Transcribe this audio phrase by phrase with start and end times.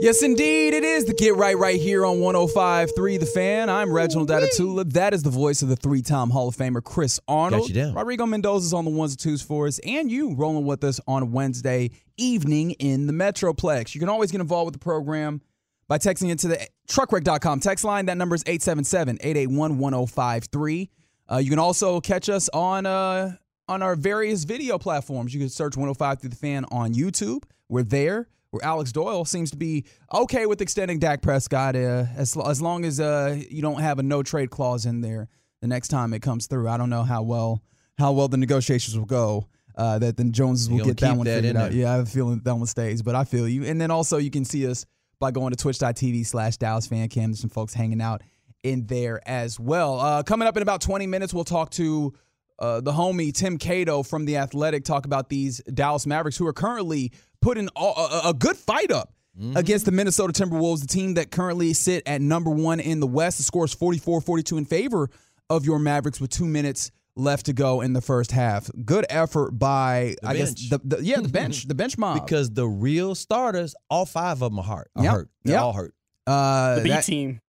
[0.00, 3.70] Yes, indeed, it is the Get Right right here on 105.3 The Fan.
[3.70, 4.92] I'm Reginald Atatula.
[4.92, 7.62] That is the voice of the three-time Hall of Famer Chris Arnold.
[7.62, 7.94] Got you down.
[7.94, 11.30] Rodrigo Mendoza's on the ones and twos for us, and you rolling with us on
[11.32, 13.94] Wednesday evening in the Metroplex.
[13.94, 15.40] You can always get involved with the program
[15.86, 18.06] by texting into the truckwreck.com text line.
[18.06, 20.88] That number is 877-881-1053.
[21.30, 23.36] Uh, you can also catch us on uh,
[23.68, 25.32] on our various video platforms.
[25.32, 27.44] You can search 105 through the fan on YouTube.
[27.68, 28.28] We're there.
[28.54, 32.84] Where Alex Doyle seems to be okay with extending Dak Prescott uh, as as long
[32.84, 35.28] as uh, you don't have a no trade clause in there
[35.60, 36.68] the next time it comes through.
[36.68, 37.64] I don't know how well
[37.98, 39.48] how well the negotiations will go.
[39.76, 41.72] Uh, that then Joneses will get that one that figured out.
[41.72, 41.80] there.
[41.80, 43.64] Yeah, I have a feeling that one stays, but I feel you.
[43.64, 44.86] And then also you can see us
[45.18, 47.30] by going to twitch.tv slash Dallas Fan Cam.
[47.30, 48.22] There's some folks hanging out
[48.62, 49.98] in there as well.
[49.98, 52.14] Uh, coming up in about 20 minutes, we'll talk to
[52.58, 56.52] uh, the homie Tim Cato from The Athletic, talk about these Dallas Mavericks who are
[56.52, 57.12] currently
[57.44, 59.12] putting all, a, a good fight up
[59.56, 63.36] against the Minnesota Timberwolves, the team that currently sit at number one in the West.
[63.38, 65.10] The score is 44 42 in favor
[65.50, 68.70] of your Mavericks with two minutes left to go in the first half.
[68.84, 72.24] Good effort by, The I guess, the, the, yeah, the bench, the bench mob.
[72.26, 74.90] because the real starters, all five of them are hurt.
[74.96, 75.12] Are Yep.
[75.12, 75.28] hurt.
[75.44, 75.62] They're Yep.
[75.62, 75.94] all hurt.
[76.26, 77.40] uh, The B that- team.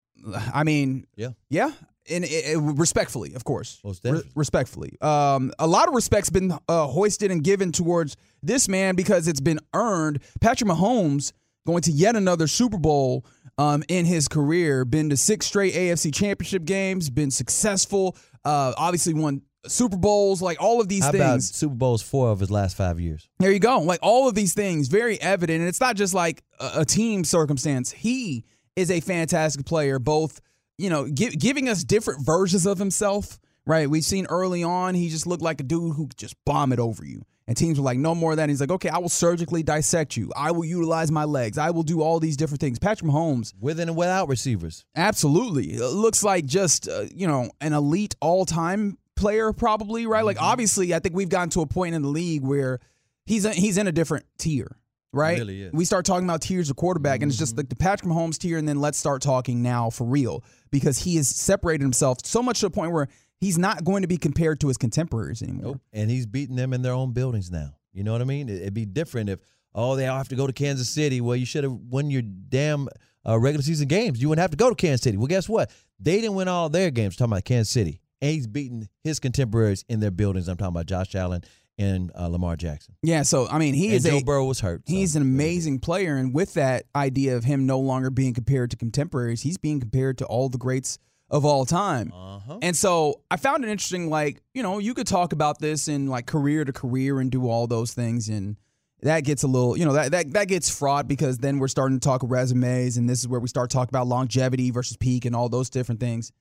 [0.53, 1.29] I mean, Yeah.
[1.49, 1.71] yeah,
[2.09, 3.79] and it, it- respectfully, of course,
[4.23, 4.97] Re- respectfully.
[5.01, 9.41] Um, a lot of respect's been uh, hoisted and given towards this man because it's
[9.41, 10.21] been earned.
[10.41, 11.31] Patrick Mahomes
[11.65, 13.25] going to yet another Super Bowl
[13.57, 14.85] um, in his career.
[14.85, 17.09] Been to six straight AFC Championship games.
[17.09, 18.15] Been successful.
[18.43, 20.41] Uh, obviously won Super Bowls.
[20.41, 21.55] Like all of these How things.
[21.55, 23.27] Super Bowls four of his last five years?
[23.39, 23.79] There you go.
[23.79, 25.61] Like all of these things, very evident.
[25.61, 27.91] And it's not just like a, a team circumstance.
[27.91, 28.45] He
[28.75, 30.41] is a fantastic player, both,
[30.77, 33.89] you know, gi- giving us different versions of himself, right?
[33.89, 36.79] We've seen early on, he just looked like a dude who could just bomb it
[36.79, 37.23] over you.
[37.47, 38.43] And teams were like, no more of that.
[38.43, 40.31] And he's like, okay, I will surgically dissect you.
[40.35, 41.59] I will utilize my legs.
[41.59, 42.79] I will do all these different things.
[42.79, 44.83] Patrick Mahomes, With and without receivers.
[44.95, 45.73] Absolutely.
[45.73, 50.25] It looks like just, uh, you know, an elite all time player, probably, right?
[50.25, 52.79] Like, obviously, I think we've gotten to a point in the league where
[53.27, 54.75] he's a, he's in a different tier,
[55.15, 55.37] right?
[55.39, 55.69] really.
[55.73, 58.57] We start talking about tiers of quarterback, and it's just like the Patrick Mahomes tier,
[58.57, 62.59] and then let's start talking now for real because he has separated himself so much
[62.59, 63.07] to the point where
[63.39, 65.63] he's not going to be compared to his contemporaries anymore.
[65.73, 65.81] Nope.
[65.93, 67.75] And he's beating them in their own buildings now.
[67.93, 68.49] You know what I mean?
[68.49, 69.39] It- It'd be different if,
[69.73, 71.21] oh, they all have to go to Kansas City.
[71.21, 72.87] Well, you should have won your damn
[73.27, 74.21] uh, regular season games.
[74.21, 75.17] You wouldn't have to go to Kansas City.
[75.17, 75.71] Well, guess what?
[75.99, 77.15] They didn't win all their games.
[77.15, 78.01] talking about Kansas City.
[78.21, 80.47] And he's beating his contemporaries in their buildings.
[80.47, 81.41] I'm talking about Josh Allen
[81.77, 82.95] and uh, Lamar Jackson.
[83.03, 84.23] Yeah, so, I mean, he and is Joe a.
[84.23, 84.83] Burrow was hurt.
[84.87, 88.71] so- He's an amazing player, and with that idea of him no longer being compared
[88.71, 90.97] to contemporaries, he's being compared to all the greats
[91.29, 92.11] of all time.
[92.13, 92.59] Uh-huh.
[92.61, 94.09] And so I found it interesting.
[94.09, 97.49] Like, you know, you could talk about this in like career to career and do
[97.49, 98.29] all those things.
[98.29, 98.57] And
[99.01, 101.99] that gets a little, you know, that, that, that gets fraught because then we're starting
[101.99, 102.97] to talk resumes.
[102.97, 105.99] And this is where we start talking about longevity versus peak and all those different
[105.99, 106.31] things.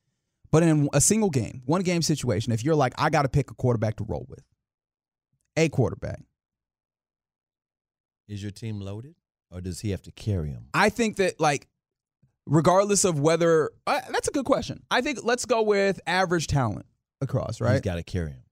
[0.51, 3.51] But in a single game, one game situation, if you're like, I got to pick
[3.51, 4.45] a quarterback to roll with,
[5.56, 6.20] a quarterback,
[8.28, 9.15] Is your team loaded?
[9.50, 10.66] Or does he have to carry them?
[10.75, 11.69] I think that like
[12.47, 14.82] regardless of whether uh, that's a good question.
[14.91, 16.87] I think let's go with average talent
[17.20, 18.42] across, Right, he's got to carry him.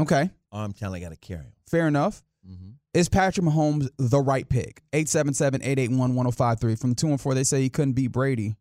[0.00, 1.52] Okay, Arm talent got to carry him.
[1.68, 2.22] fair enough.
[2.46, 2.70] Mm-hmm.
[2.94, 4.82] Is Patrick Mahomes the right pick?
[4.92, 8.56] 877-881-1053 from the 214 they say he couldn't beat Brady.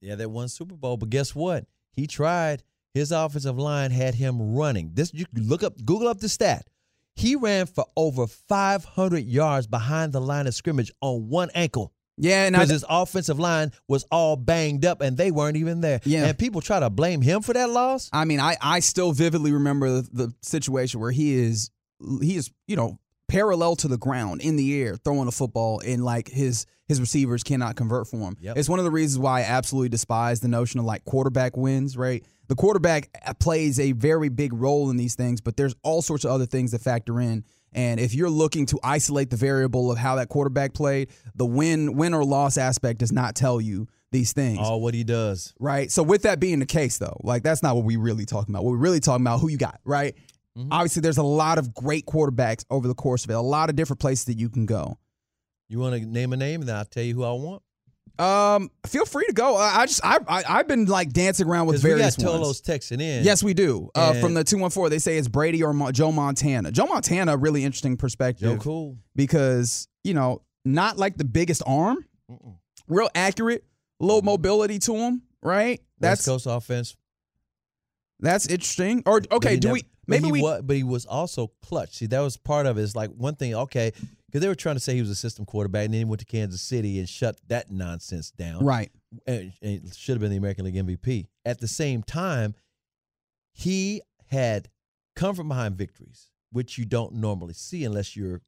[0.00, 1.64] Yeah, that won Super Bowl, but guess what?
[1.92, 2.62] He tried.
[2.94, 4.90] His offensive line had him running.
[4.94, 6.66] This you look up, Google up the stat.
[7.14, 12.48] He ran for over 500 yards behind the line of scrimmage on one ankle Yeah,
[12.48, 16.00] because his offensive line was all banged up and they weren't even there.
[16.04, 16.24] Yeah.
[16.26, 18.08] and people try to blame him for that loss.
[18.12, 21.70] I mean, I I still vividly remember the, the situation where he is
[22.20, 22.98] he is, you know,
[23.28, 27.42] parallel to the ground in the air throwing a football and like his his receivers
[27.42, 28.36] cannot convert for him.
[28.40, 28.56] Yep.
[28.58, 31.96] It's one of the reasons why I absolutely despise the notion of like quarterback wins,
[31.96, 32.24] right?
[32.48, 36.24] The quarterback uh, plays a very big role in these things, but there's all sorts
[36.24, 37.44] of other things that factor in.
[37.72, 41.94] And if you're looking to isolate the variable of how that quarterback played, the win
[41.96, 45.54] win or loss aspect does not tell you these things All what he does.
[45.58, 45.90] right?
[45.90, 48.64] So with that being the case, though, like that's not what we really talking about.
[48.64, 50.14] What we're really talking about, who you got, right?
[50.56, 50.70] Mm-hmm.
[50.70, 53.34] Obviously, there's a lot of great quarterbacks over the course of it.
[53.34, 54.98] A lot of different places that you can go.
[55.68, 57.62] You want to name a name, and then I'll tell you who I want.
[58.18, 59.56] Um, feel free to go.
[59.56, 62.26] I, I just I, I I've been like dancing around with Because we various got
[62.26, 62.62] Tolos ones.
[62.62, 63.24] texting in.
[63.24, 63.90] Yes, we do.
[63.94, 66.70] Uh, from the two one four, they say it's Brady or Mo- Joe Montana.
[66.70, 68.96] Joe Montana, really interesting perspective Joe Cool.
[69.16, 72.56] because you know not like the biggest arm, Mm-mm.
[72.86, 73.64] real accurate,
[73.98, 75.78] low mobility to him, right?
[75.78, 76.96] West That's Coast offense.
[78.20, 79.02] that's interesting.
[79.06, 81.96] Or okay, do never- we maybe we wa- but he was also clutch.
[81.96, 82.82] See, that was part of it.
[82.82, 83.54] It's like one thing.
[83.54, 83.92] Okay,
[84.32, 86.20] because they were trying to say he was a system quarterback, and then he went
[86.20, 88.64] to Kansas City and shut that nonsense down.
[88.64, 88.90] Right.
[89.26, 91.26] And, and should have been the American League MVP.
[91.44, 92.54] At the same time,
[93.52, 94.70] he had
[95.14, 98.40] come from behind victories, which you don't normally see unless you're,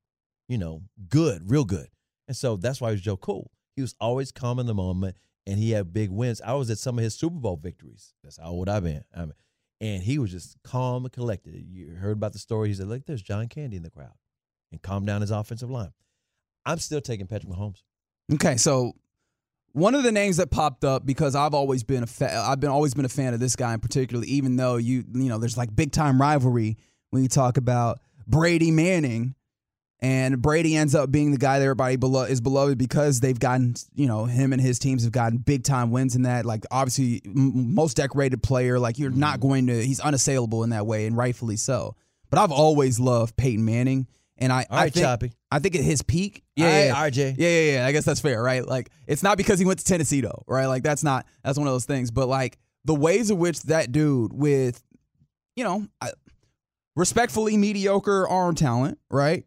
[0.48, 1.88] you know, good, real good.
[2.28, 3.50] And so that's why he was Joe Cool.
[3.76, 6.40] He was always calm in the moment, and he had big wins.
[6.40, 8.14] I was at some of his Super Bowl victories.
[8.22, 9.04] That's how old I've been.
[9.14, 9.34] I mean,
[9.82, 11.54] and he was just calm and collected.
[11.68, 12.68] You heard about the story.
[12.68, 14.14] He said, "Look, there's John Candy in the crowd,"
[14.74, 15.92] and calmed down his offensive line.
[16.66, 17.82] I'm still taking Patrick Mahomes.
[18.32, 18.94] Okay, so
[19.72, 22.70] one of the names that popped up because I've always been a fa- I've been
[22.70, 25.56] always been a fan of this guy in particular, even though you you know there's
[25.56, 26.76] like big time rivalry
[27.10, 29.34] when you talk about Brady Manning,
[30.00, 33.74] and Brady ends up being the guy that everybody belo- is beloved because they've gotten
[33.94, 36.46] you know him and his teams have gotten big time wins in that.
[36.46, 39.48] Like obviously m- most decorated player, like you're not mm-hmm.
[39.48, 41.94] going to he's unassailable in that way, and rightfully so.
[42.30, 44.06] But I've always loved Peyton Manning.
[44.38, 45.32] And I, All I right, think, Choppy.
[45.52, 47.36] I think at his peak, yeah, yeah, RJ.
[47.38, 47.86] yeah, yeah, yeah.
[47.86, 48.66] I guess that's fair, right?
[48.66, 50.66] Like, it's not because he went to Tennessee though, right?
[50.66, 52.10] Like, that's not that's one of those things.
[52.10, 54.82] But like the ways in which that dude with,
[55.54, 56.10] you know, I,
[56.96, 59.44] respectfully mediocre arm talent, right?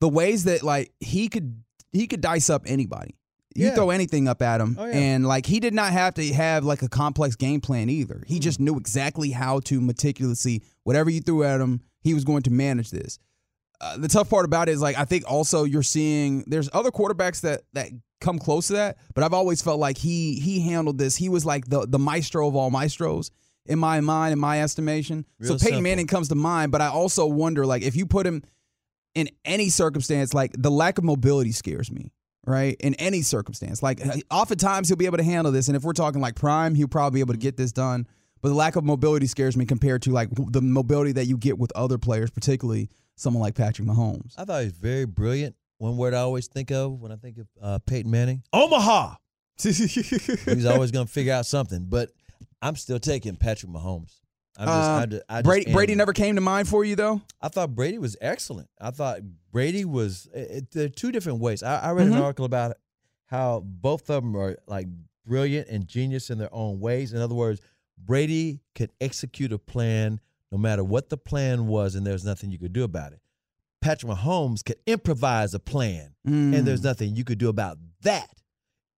[0.00, 3.16] The ways that like he could he could dice up anybody.
[3.54, 3.74] You Yeah.
[3.76, 4.92] throw anything up at him, Oh, yeah.
[4.94, 8.16] and like he did not have to have like a complex game plan either.
[8.16, 8.26] Mm.
[8.26, 12.42] He just knew exactly how to meticulously whatever you threw at him, he was going
[12.42, 13.18] to manage this
[13.80, 16.90] uh, the tough part about it is like I think also you're seeing there's other
[16.90, 17.88] quarterbacks that that
[18.20, 21.16] come close to that, but I've always felt like he he handled this.
[21.16, 23.30] He was like the the maestro of all maestros
[23.66, 25.24] in my mind, in my estimation.
[25.40, 25.82] so Real Peyton simple.
[25.82, 28.42] Manning comes to mind, but I also wonder like if you put him
[29.14, 32.12] in any circumstance, like the lack of mobility scares me.
[32.46, 35.94] Right in any circumstance, like oftentimes he'll be able to handle this, and if we're
[35.94, 38.06] talking like prime, he'll probably be able to get this done.
[38.42, 41.58] But the lack of mobility scares me compared to like the mobility that you get
[41.58, 44.34] with other players, particularly someone like Patrick Mahomes.
[44.36, 45.56] I thought he was very brilliant.
[45.78, 49.16] One word I always think of when I think of uh, Peyton Manning: Omaha.
[49.62, 51.86] He's always going to figure out something.
[51.88, 52.10] But
[52.62, 54.12] I'm still taking Patrick Mahomes.
[54.56, 55.72] I'm just, Uh, I ju- I just Brady.
[55.72, 57.20] Brady never came to mind for you though.
[57.40, 58.68] I thought Brady was excellent.
[58.80, 59.20] I thought
[59.52, 60.28] Brady was.
[60.32, 61.62] It, it, there are two different ways.
[61.62, 62.12] I, I read Mhm.
[62.16, 62.76] an article about
[63.26, 64.86] how both of them are like
[65.26, 67.12] brilliant and genius in their own ways.
[67.12, 67.60] In other words,
[67.98, 70.20] Brady could execute a plan
[70.54, 73.18] no matter what the plan was, and there's nothing you could do about it.
[73.82, 76.84] Patrick Mahomes could improvise a plan, and there's Mm.
[76.84, 78.30] nothing you could do about that.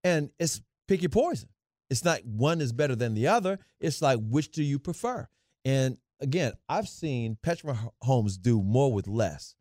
[0.04, 1.48] And it's pick your poison.
[1.88, 3.58] It's not one is better than the other.
[3.80, 5.26] It's like which do you prefer?
[5.64, 9.54] And again, I've seen Patrick Mahomes do more with less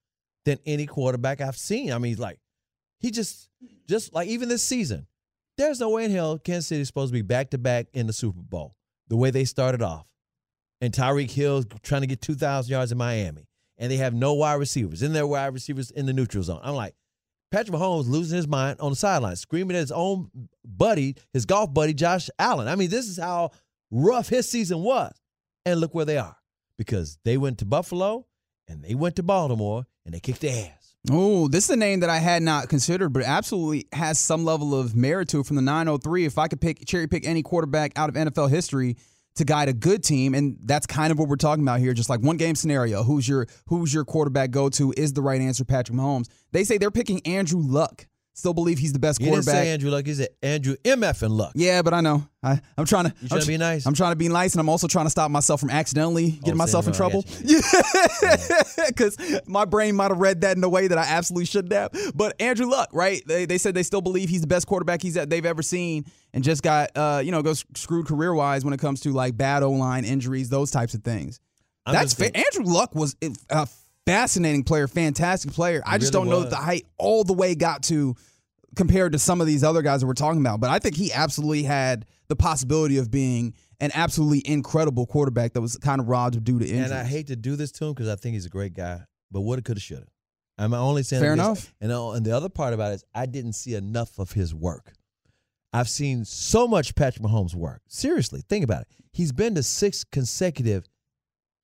[0.44, 1.92] than any quarterback I've seen.
[1.94, 2.40] I mean, he's like
[3.00, 3.50] he just
[3.88, 5.08] just like even this season,
[5.58, 8.14] there's no way in hell Kansas City's supposed to be back to back in the
[8.14, 8.76] Super Bowl
[9.08, 10.06] the way they started off.
[10.82, 13.48] And Tyreek Hill's trying to get 2,000 yards in Miami.
[13.78, 15.02] And they have no wide receivers.
[15.02, 16.62] And their wide receivers in the neutral zone.
[16.64, 16.96] I'm like,
[17.52, 20.30] Patrick Mahomes losing his mind on the sideline, screaming at his own
[20.64, 22.68] buddy, his golf buddy, Josh Allen.
[22.68, 23.52] I mean, this is how
[23.92, 25.14] rough his season was.
[25.66, 26.36] And look where they are.
[26.78, 28.28] Because they went to Buffalo
[28.68, 30.96] and they went to Baltimore and they kicked their ass.
[31.10, 34.78] Oh, this is a name that I had not considered, but absolutely has some level
[34.78, 36.26] of merit to it from the 903.
[36.26, 38.98] If I could pick cherry pick any quarterback out of NFL history
[39.36, 42.10] to guide a good team, and that's kind of what we're talking about here, just
[42.10, 43.04] like one game scenario.
[43.04, 46.28] Who's your who's your quarterback go to is the right answer, Patrick Mahomes.
[46.52, 48.08] They say they're picking Andrew Luck.
[48.38, 49.64] Still believe he's the best He didn't quarterback.
[49.64, 50.06] say Andrew Luck.
[50.06, 51.54] He said Andrew MF and Luck.
[51.56, 52.28] yeah, but I know.
[52.44, 53.10] I, I'm trying to.
[53.12, 53.86] You I'm, trying to be nice?
[53.86, 56.56] I'm trying to be nice, and I'm also trying to stop myself from accidentally getting
[56.56, 57.24] Oh, myself in trouble.
[57.46, 57.62] Yeah,
[58.88, 59.18] because
[59.48, 61.92] my brain might have read that in a way that I absolutely shouldn't have.
[62.14, 63.22] But Andrew Luck, right?
[63.26, 66.06] They, they said they still believe he's the best quarterback he's that they've ever seen,
[66.34, 69.38] and just got uh you know goes screwed career wise when it comes to like
[69.38, 71.40] bad O line injuries, those types of things.
[71.86, 73.16] I'm That's thinking- Andrew Luck was
[73.50, 73.68] a
[74.06, 75.82] fascinating player, fantastic player.
[75.86, 78.16] I just really don't know that the height all the way got to
[78.76, 80.60] compared to some of these other guys that we're talking about.
[80.60, 85.62] But I think he absolutely had the possibility of being an absolutely incredible quarterback that
[85.62, 86.92] was kind of robbed due to injuries.
[86.92, 89.02] And I hate to do this to him because I think he's a great guy,
[89.32, 90.06] but woulda, coulda, shoulda.
[90.58, 91.74] I'm only saying Fair enough.
[91.82, 94.94] And and the other part about it is I didn't see enough of his work.
[95.74, 97.82] I've seen so much Patrick Mahomes work.
[97.90, 98.88] Seriously, think about it.
[99.12, 100.88] He's been to six consecutive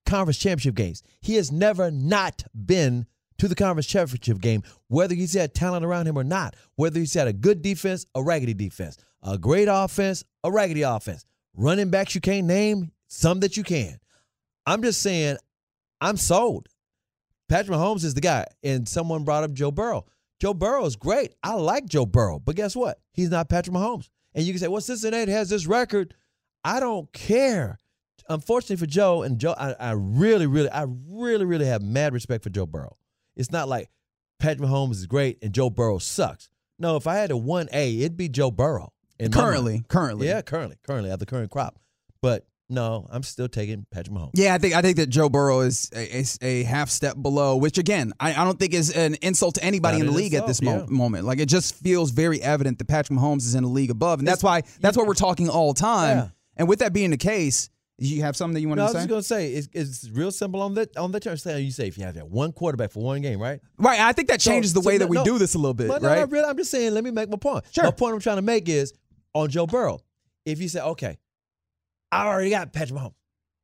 [0.06, 1.01] conference championship games.
[1.22, 3.06] He has never not been
[3.41, 7.15] to the conference championship game, whether he's had talent around him or not, whether he's
[7.15, 12.13] had a good defense, a raggedy defense, a great offense, a raggedy offense, running backs
[12.13, 13.98] you can't name, some that you can.
[14.67, 15.38] I'm just saying,
[16.00, 16.67] I'm sold.
[17.50, 18.45] Patrick Mahomes is the guy.
[18.62, 20.05] And someone brought up Joe Burrow.
[20.39, 21.33] Joe Burrow is great.
[21.41, 22.38] I like Joe Burrow.
[22.38, 23.00] But guess what?
[23.12, 24.07] He's not Patrick Mahomes.
[24.36, 26.13] And you can say, well, Cincinnati has this record.
[26.63, 27.79] I don't care.
[28.29, 32.43] Unfortunately for Joe, and Joe, I, I really, really, I really, really have mad respect
[32.43, 32.98] for Joe Burrow.
[33.35, 33.89] It's not like
[34.39, 36.50] Patrick Mahomes is great and Joe Burrow sucks.
[36.79, 38.91] No, if I had a one A, it'd be Joe Burrow.
[39.19, 39.45] in my mind.
[39.51, 40.27] currently, currently.
[40.27, 41.79] yeah, currently, currently at the current crop.
[42.21, 44.31] But no, I'm still taking Patrick Mahomes.
[44.33, 47.57] Yeah, I think I think that Joe Burrow is a, is a half step below,
[47.57, 50.33] which again, I, I don't think is an insult to anybody Not in the league
[50.33, 51.25] at this mo- moment.
[51.25, 54.27] Like it just feels very evident that Patrick Mahomes is in a league above, and
[54.27, 56.17] that's why that's what we're talking all time.
[56.17, 56.27] Yeah.
[56.57, 57.69] And with that being the case,
[58.03, 59.00] you have something that you want No, I to was say?
[59.00, 61.38] just gonna say it's, it's real simple on that on that term.
[61.38, 63.60] Say you say if you have that one quarterback for one game, right?
[63.77, 65.24] right, I think that So- changes the so way no- that we no.
[65.24, 66.20] do this a little bit, But no, right?
[66.20, 66.46] not really.
[66.50, 66.93] I'm just saying.
[66.93, 67.65] Let me make my point.
[67.72, 67.84] Sure.
[67.84, 68.93] My point I'm trying to make is
[69.34, 70.00] on Joe Burrow.
[70.46, 71.17] If you say, okay,
[72.12, 73.13] I already got Patrick Mahomes,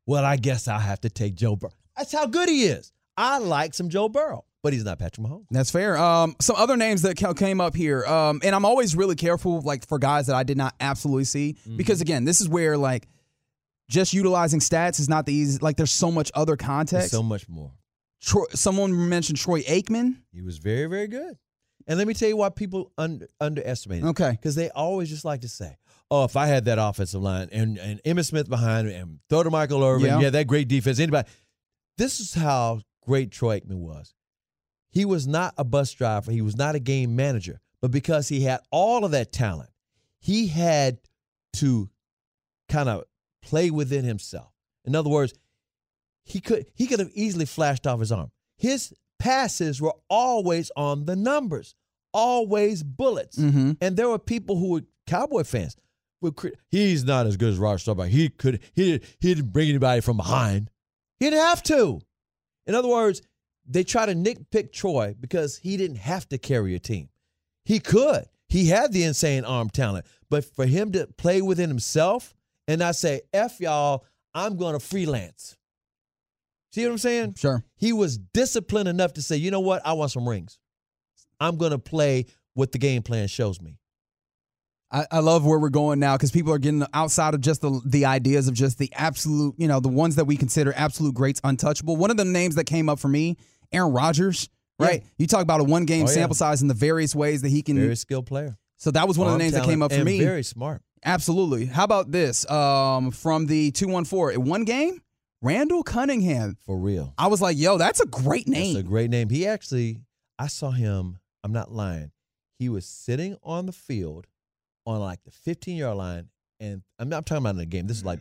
[0.05, 1.71] well, I guess I'll have to take Joe Burrow.
[1.97, 2.91] That's how good he is.
[3.17, 5.45] I like some Joe Burrow, but he's not Patrick Mahomes.
[5.49, 5.97] That's fair.
[5.97, 9.87] Um, some other names that came up here, um, and I'm always really careful, like
[9.87, 11.77] for guys that I did not absolutely see, Mm-hmm.
[11.77, 13.07] because again, this is where like
[13.89, 15.59] just utilizing stats is not the easy.
[15.61, 17.11] Like there's so much other There's context.
[17.11, 17.71] so much more.
[18.21, 20.17] Troy, someone mentioned Troy Aikman.
[20.33, 21.37] He was very, very good.
[21.87, 24.07] And let me tell you why people under, underestimate it.
[24.07, 24.31] Okay.
[24.31, 25.77] Because they always just like to say,
[26.11, 29.43] oh, if I had that offensive line and, and Emmitt Smith behind me, and throw
[29.43, 30.19] to Michael Irvin, Yeah.
[30.19, 30.29] yeah.
[30.31, 31.29] that great defense, anybody.
[31.97, 34.13] This is how great Troy Aikman was.
[34.89, 38.41] He was not a bus driver, he was not a game manager, but because he
[38.41, 39.69] had all of that talent,
[40.19, 40.97] he had
[41.53, 41.89] to
[42.67, 43.03] kind of
[43.47, 44.51] play within himself.
[44.83, 45.33] In other words,
[46.23, 48.31] he could he could have easily flashed off his arm.
[48.57, 51.73] His passes were always on the numbers,
[52.13, 53.37] always bullets.
[53.37, 53.73] Mm-hmm.
[53.79, 55.77] And there were people who were Cowboy fans.
[56.35, 58.09] Cri- he's not as good as Roger Staubach.
[58.09, 60.69] He could he he didn't bring anybody from behind.
[61.19, 62.01] He didn't have to.
[62.65, 63.21] In other words,
[63.65, 67.09] they try to nitpick Troy because he didn't have to carry a team.
[67.63, 68.25] He could.
[68.49, 72.33] He had the insane arm talent, but for him to play within himself
[72.67, 75.55] and I say "f y'all," I'm going to freelance.
[76.71, 77.35] See what I'm saying?
[77.37, 77.63] Sure.
[77.77, 80.59] he was disciplined enough to say, you know what, I want some rings.
[81.39, 83.79] I'm going to play what the game plan shows me.
[84.91, 87.81] I, I love where we're going now because people are getting outside of just the
[87.85, 91.41] the ideas of just the absolute, you know, the ones that we consider absolute greats,
[91.43, 91.97] untouchable.
[91.97, 93.37] One of the names that came up for me,
[93.71, 94.49] Aaron Rodgers.
[94.79, 96.13] Right, you talk about a one game Oh, yeah.
[96.13, 97.77] sample size and the various ways that he can.
[97.77, 98.59] Very skilled player.
[98.77, 100.19] so that was one of the Arm names that came up for me.
[100.19, 100.83] Very smart.
[101.05, 101.65] Absolutely.
[101.65, 102.49] How about this?
[102.49, 105.01] Um, from the two one four, in one game,
[105.41, 106.57] Randall Cunningham.
[106.65, 107.13] For real.
[107.17, 108.73] I was like, yo, that's a great name.
[108.73, 109.29] That's a great name.
[109.29, 110.01] He actually,
[110.39, 112.11] I saw him, I'm not lying.
[112.59, 114.25] He was sitting on the field
[114.85, 116.29] on like the 15 yard line.
[116.59, 117.85] And I'm not talking about in the game.
[117.85, 118.19] This is like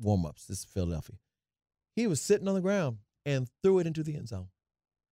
[0.00, 0.46] warm ups.
[0.46, 1.16] This is Philadelphia.
[1.96, 4.48] He was sitting on the ground and threw it into the end zone,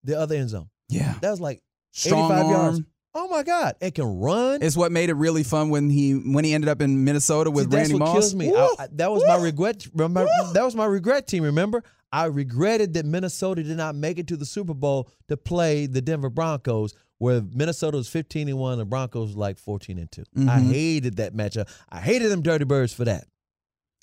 [0.05, 0.69] the other end zone.
[0.89, 1.61] yeah, That was like
[1.93, 2.51] strong 85 arm.
[2.53, 2.81] yards.
[3.15, 3.75] Oh my God.
[3.81, 4.63] It can run.
[4.63, 7.65] It's what made it really fun when he when he ended up in Minnesota with
[7.65, 8.13] See, that's Randy what Moss.
[8.15, 8.55] kills me.
[8.55, 9.87] I- I- that was my regret.
[9.95, 10.53] Remember, Woo!
[10.55, 11.43] that was my regret team.
[11.45, 15.87] Remember, I regretted that Minnesota did not make it to the Super Bowl to play
[15.87, 19.99] the Denver Broncos, where Minnesota was 15 and one, and the Broncos was like 14
[19.99, 20.71] and 2 I Mhm.
[20.73, 21.69] hated that matchup.
[21.91, 23.27] I hated them Dirty Birds for that.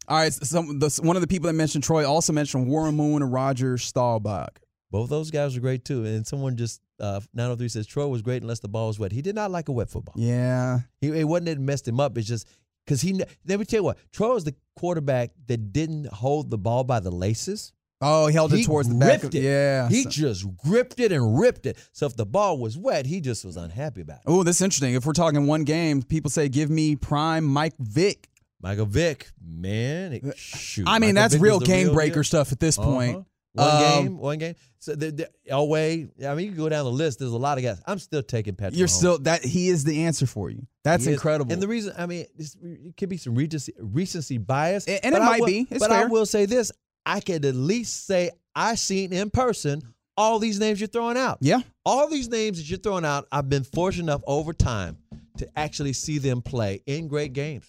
[0.07, 2.95] All right, so some the, one of the people that mentioned Troy also mentioned Warren
[2.95, 4.59] Moon and Roger Staubach.
[4.91, 6.03] Both those guys were great too.
[6.05, 9.11] And someone just uh, 903 says Troy was great unless the ball was wet.
[9.11, 10.15] He did not like a wet football.
[10.17, 12.17] Yeah, He, it wasn't that it messed him up.
[12.17, 12.47] It's just
[12.85, 13.13] because he.
[13.45, 13.97] Let me tell you what.
[14.11, 17.73] Troy was the quarterback that didn't hold the ball by the laces.
[18.01, 19.23] Oh, he held He it towards the back.
[19.25, 19.41] Of, it.
[19.43, 19.89] yeah.
[19.89, 21.77] He So- just gripped it and ripped it.
[21.91, 24.23] So if the ball was wet, he just was unhappy about it.
[24.27, 24.93] oh, that's interesting.
[24.93, 28.29] If we're talking one game, people say give me prime Mike Vick.
[28.61, 30.85] Michael Vick, man, it, shoot.
[30.87, 32.23] I mean, Michael that's Vick real game real breaker deal.
[32.23, 33.25] stuff at this point.
[33.59, 34.55] One Um, game, one game.
[34.79, 37.19] So the, the Elway, I mean, you can go down the list.
[37.19, 37.81] There's a lot of guys.
[37.85, 38.77] I'm still taking Patrick.
[38.77, 38.97] You're Mahomes.
[38.97, 40.65] still that he is the answer for you.
[40.83, 41.15] That's He is.
[41.17, 41.51] incredible.
[41.51, 45.21] And the reason, I mean, it could be some recency, recency bias, And- and it
[45.21, 45.67] I might will- be.
[45.69, 46.71] It's but I will say this:
[47.05, 49.81] I could at least say I seen in person
[50.15, 51.37] all these names you're throwing out.
[51.41, 54.97] yeah, all these names that you're throwing out, I've been fortunate enough over time
[55.37, 57.65] to actually see them play in great games.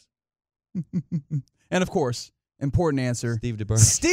[1.70, 2.30] and of course,
[2.60, 3.36] important answer.
[3.38, 4.10] Steve DeBerg, Steve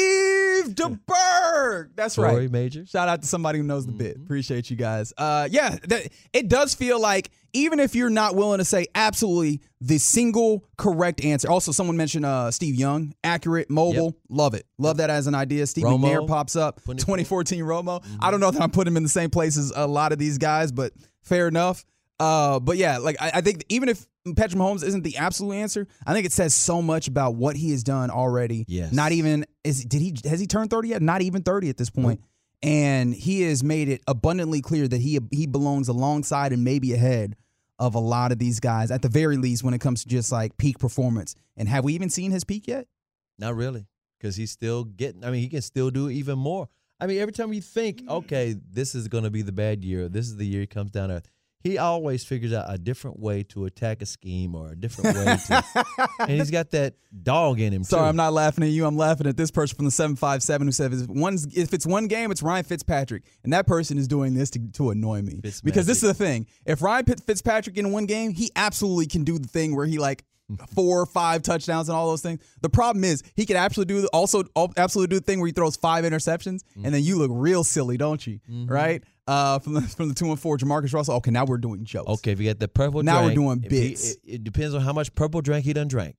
[0.68, 1.90] DeBerg.
[1.96, 2.50] That's right.
[2.52, 2.90] Majors.
[2.90, 4.18] Shout out to somebody who knows the bit.
[4.18, 4.24] Mhm.
[4.26, 5.14] Appreciate you guys.
[5.18, 9.62] Uh, yeah, that, it does feel like even if you're not willing to say absolutely
[9.82, 11.50] the single correct answer.
[11.50, 15.66] Also, someone mentioned uh, Steve Young, accurate, mobile, love it, love that as an idea.
[15.66, 16.82] Steve Romo, McNair pops up.
[16.86, 18.04] 2014 Romo.
[18.20, 20.20] I don't know that I'm putting him in the same place as a lot of
[20.20, 20.94] these guys, but
[21.24, 21.86] fair enough.
[22.20, 24.06] Uh, but yeah, like I, I think even if
[24.36, 27.72] Patrick Mahomes isn't the absolute answer, I think it says so much about what he
[27.72, 28.66] has done already.
[28.68, 28.92] Yes.
[28.92, 31.02] Not even is did he has he turned 30 yet?
[31.02, 32.22] Not even 30 at this point.
[32.64, 37.36] And he has made it abundantly clear that he he belongs alongside and maybe ahead
[37.80, 40.32] of a lot of these guys at the very least when it comes to just
[40.32, 41.36] like peak performance.
[41.56, 42.88] And have we even seen his peak yet?
[43.38, 43.86] Not really,
[44.20, 45.24] because he's still getting.
[45.24, 46.68] I mean, he can still do even more.
[47.00, 50.10] I mean, every time you think, okay, this is going to be the bad year,
[50.10, 51.30] this is the year he comes down earth,
[51.68, 55.38] he always figures out a different way to attack a scheme or a different way
[55.48, 55.64] to.
[56.20, 58.06] and he's got that dog in him, Sorry, too.
[58.06, 58.86] I'm not laughing at you.
[58.86, 62.32] I'm laughing at this person from the 757 who said if, if it's one game,
[62.32, 63.24] it's Ryan Fitzpatrick.
[63.44, 65.40] And that person is doing this to, to annoy me.
[65.64, 66.48] Because this is the thing.
[66.66, 70.24] If Ryan Fitzpatrick in one game, he absolutely can do the thing where he like
[70.74, 72.42] four or five touchdowns and all those things.
[72.62, 74.44] The problem is he could actually do also
[74.78, 76.86] absolutely do the thing where he throws five interceptions mm-hmm.
[76.86, 78.40] and then you look real silly, don't you?
[78.50, 78.72] Mm-hmm.
[78.72, 79.04] Right?
[79.28, 81.16] Uh, from the from the two and four, Jamarcus Russell.
[81.16, 82.10] Okay, now we're doing jokes.
[82.10, 83.04] Okay, if you get the purple.
[83.04, 84.16] Now drink, we're doing bits.
[84.24, 86.16] He, it, it, depends on how much purple drink he done drank.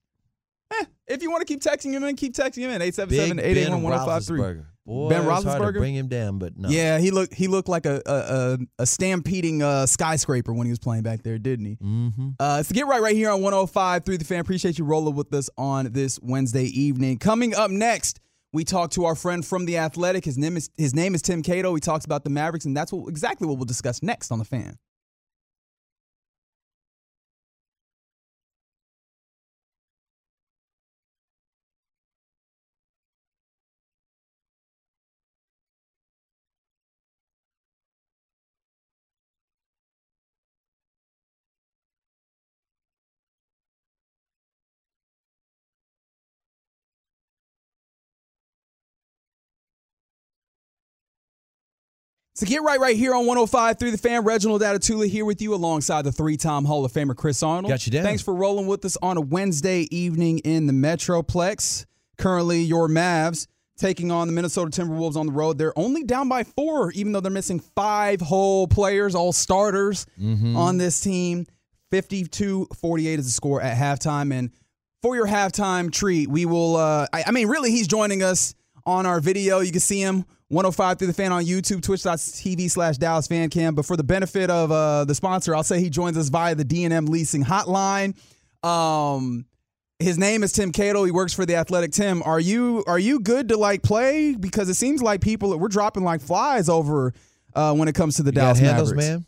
[0.73, 4.65] Eh, if you want to keep texting him in, keep texting him in 877-881-1053.
[4.89, 5.79] Boy, Ben it's hard to Roethlisberger?
[5.79, 6.71] bring him down, but no.
[6.71, 10.71] Yeah, he looked he looked like a a, a, a stampeding uh, skyscraper when he
[10.71, 11.77] was playing back there, didn't he?
[11.77, 12.29] Mm-hmm.
[12.41, 14.41] Uh, it's the Get Right right here on 105 through the fan.
[14.41, 17.19] Appreciate you rolling with us on this Wednesday evening.
[17.19, 18.21] Coming up next,
[18.55, 20.25] we talk to our friend from the Athletic.
[20.25, 21.75] His name is his name is Tim Cato.
[21.75, 24.47] He talks about the Mavericks, and that's what exactly what we'll discuss next on the
[24.47, 24.79] fan.
[52.39, 54.23] So get right right here on 105 through the fan.
[54.23, 57.69] Reginald Atatula here with you alongside the three-time Hall of Famer Chris Arnold.
[57.69, 58.05] Got you down.
[58.05, 61.85] Thanks for rolling with us on a Wednesday evening in the Metroplex.
[62.17, 65.59] Currently, your Mavs taking on the Minnesota Timberwolves on the road.
[65.59, 70.07] They're only down by four, even though they're missing five whole players, all starters
[70.57, 71.45] on this team.
[71.91, 74.33] 52 48 is the score at halftime.
[74.33, 74.53] And
[75.03, 78.55] for your halftime treat, we will, uh, I, I mean, really, he's joining us
[78.89, 79.61] on our video.
[79.61, 83.75] You can see him 105 through the fan on YouTube, twitch.tv slash Dallas Fan Cam.
[83.75, 86.65] But for the benefit of uh, the sponsor, I'll say he joins us via the
[86.65, 88.17] DNM leasing hotline.
[88.67, 89.45] Um,
[89.99, 91.05] his name is Tim Cato.
[91.05, 91.93] He works for the Athletic.
[91.93, 94.35] Tim, are you are you good to like play?
[94.35, 97.13] Because it seems like people we're dropping like flies over
[97.55, 99.09] uh, when it comes to the You Dallas handles, Mavericks.
[99.09, 99.27] man.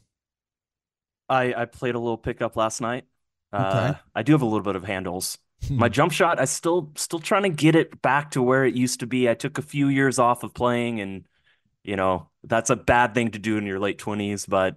[1.28, 3.04] I, I played a little pickup last night.
[3.52, 3.98] Uh, Okay.
[4.14, 5.38] I do have a little bit of handles.
[5.68, 9.00] My jump shot, I still still trying to get it back to where it used
[9.00, 9.28] to be.
[9.28, 11.26] I took a few years off of playing, and
[11.84, 14.46] you know that's a bad thing to do in your late twenties.
[14.46, 14.76] But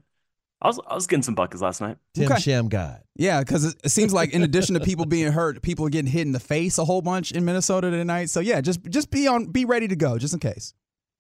[0.62, 1.98] I was I was getting some buckets last night.
[2.14, 2.42] Tim Okay.
[2.42, 3.02] Sham God.
[3.16, 6.12] Yeah, because it, it seems like in addition to people being hurt, people are getting
[6.12, 8.30] hit in the face a whole bunch in Minnesota tonight.
[8.30, 10.74] So yeah, just just be on, be ready to go, just in case.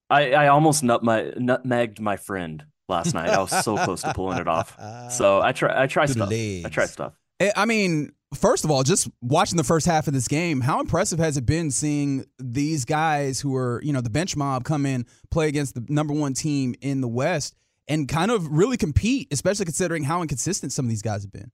[0.10, 3.30] I, I almost nut my, nutmegged my friend last night.
[3.30, 4.78] I was so close to pulling it off.
[5.12, 6.65] So I try I try To the stuff.
[6.65, 7.13] I try stuff.
[7.39, 10.80] Eh, I mean, first of all, just watching the first half of this game, how
[10.80, 14.86] impressive has it been seeing these guys who are, you know, the bench mob come
[14.86, 17.56] in, play against the number one team in the West,
[17.88, 21.52] and kind of really compete, especially considering how inconsistent some of these guys have been.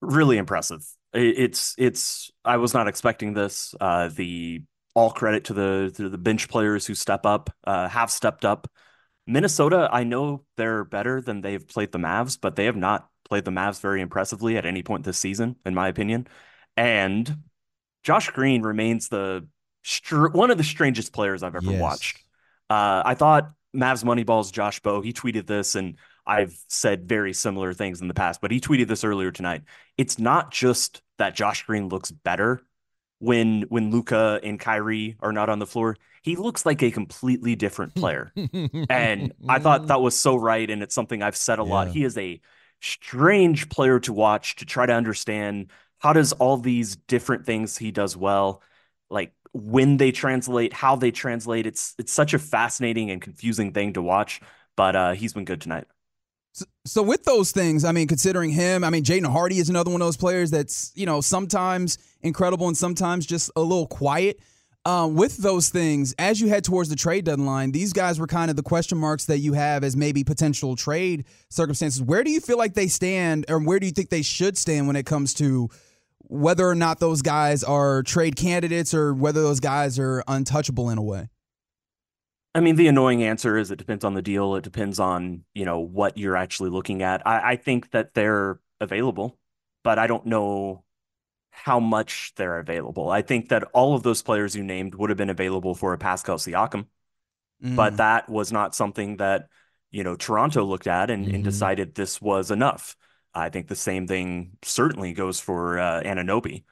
[0.00, 0.86] really impressive.
[1.12, 3.74] It's it's I was not expecting this.
[3.80, 4.62] Uh, the
[4.94, 8.68] all credit to the to the bench players who step up, uh, have stepped up.
[9.26, 13.44] Minnesota, I know they're better than they've played the Mavs, but they have not played
[13.44, 16.26] the Mavs very impressively at any point this season, in my opinion.
[16.76, 17.42] And
[18.02, 19.46] Josh Green remains the
[19.82, 21.80] str- one of the strangest players I've ever Yes.
[21.80, 22.18] watched.
[22.70, 25.00] Uh, I thought Mavs Moneyball's Josh Bowe.
[25.00, 28.88] He tweeted this, and I've said very similar things in the past, but he tweeted
[28.88, 29.62] this earlier tonight.
[29.98, 32.60] It's not just that Josh Green looks better
[33.18, 35.96] when when Luka and Kyrie are not on the floor.
[36.22, 38.32] He looks like a completely different player.
[38.88, 40.68] And I thought that was so right.
[40.68, 41.88] And it's something I've said a lot.
[41.88, 42.40] He is a
[42.84, 47.90] strange player to watch to try to understand how does all these different things he
[47.90, 48.62] does well,
[49.10, 51.66] like when they translate, how they translate.
[51.66, 54.40] It's it's such a fascinating and confusing thing to watch.
[54.76, 55.86] But uh, he's been good tonight.
[56.52, 59.90] So, so with those things, I mean, considering him, I mean, Jaden Hardy is another
[59.90, 64.40] one of those players that's you know sometimes incredible and sometimes just a little quiet.
[64.86, 68.50] Um, with those things, as you head towards the trade deadline, these guys were kind
[68.50, 72.02] of the question marks that you have as maybe potential trade circumstances.
[72.02, 74.86] Where do you feel like they stand, or where do you think they should stand
[74.86, 75.70] when it comes to
[76.18, 80.98] whether or not those guys are trade candidates or whether those guys are untouchable in
[80.98, 81.30] a way?
[82.54, 84.54] I mean, the annoying answer is it depends on the deal.
[84.54, 87.26] It depends on, you know, what you're actually looking at.
[87.26, 89.38] I, I think that they're available,
[89.82, 90.84] but I don't know
[91.54, 93.10] how much they're available.
[93.10, 95.98] I think that all of those players you named would have been available for a
[95.98, 96.86] Pascal Siakam,
[97.62, 97.76] Mm.
[97.76, 99.48] but that was not something that,
[99.90, 101.44] you know, Toronto looked at and, and Mhm.
[101.44, 102.96] decided this was enough.
[103.34, 106.64] I think the same thing certainly goes for uh, Anunoby.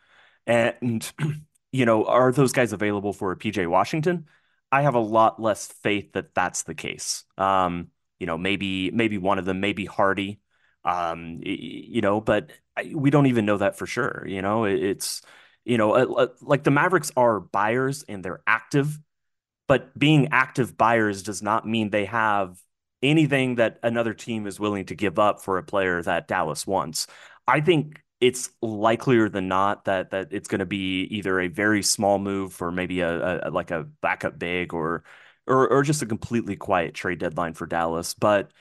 [0.46, 1.10] And,
[1.72, 4.26] you know, are those guys available for a PJ Washington?
[4.72, 7.24] I have a lot less faith that that's the case.
[7.38, 10.40] Um, you know, maybe maybe one of them, maybe Hardy.
[10.84, 12.50] Um, you know, but
[12.92, 14.24] we don't even know that for sure.
[14.26, 15.22] You know, it's
[15.64, 18.98] you know, like the Mavericks are buyers and they're active,
[19.68, 22.58] but being active buyers does not mean they have
[23.02, 27.06] anything that another team is willing to give up for a player that Dallas wants.
[27.46, 31.82] I think it's likelier than not that that it's going to be either a very
[31.82, 35.02] small move for maybe a, a, like a backup big or
[35.46, 38.14] or or just a completely quiet trade deadline for Dallas.
[38.14, 38.52] But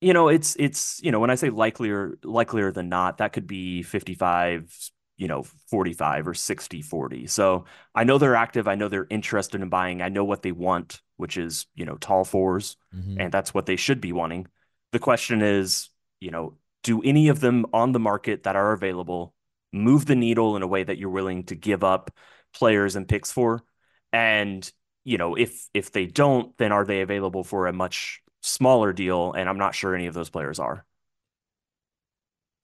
[0.00, 3.46] you know, it's it's you know when I say likelier likelier than not, that could
[3.46, 8.88] be 55 you know 45 or 60 40 so i know they're active i know
[8.88, 12.76] they're interested in buying i know what they want which is you know tall 4s
[12.94, 13.20] mm-hmm.
[13.20, 14.46] and that's what they should be wanting.
[14.92, 19.34] The question is you know do any of them on the market that are available
[19.72, 22.10] move the needle in a way that you're willing to give up
[22.54, 23.64] players and picks for?
[24.12, 24.70] And
[25.04, 29.32] you know if if they don't then are they available for a much smaller deal
[29.32, 30.84] and i'm not sure any of those players are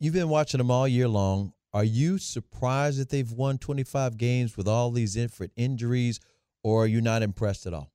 [0.00, 4.56] you've been watching them all year long are you surprised that they've won 25 games
[4.56, 6.20] with all these different injuries,
[6.62, 7.90] or are you not impressed at all?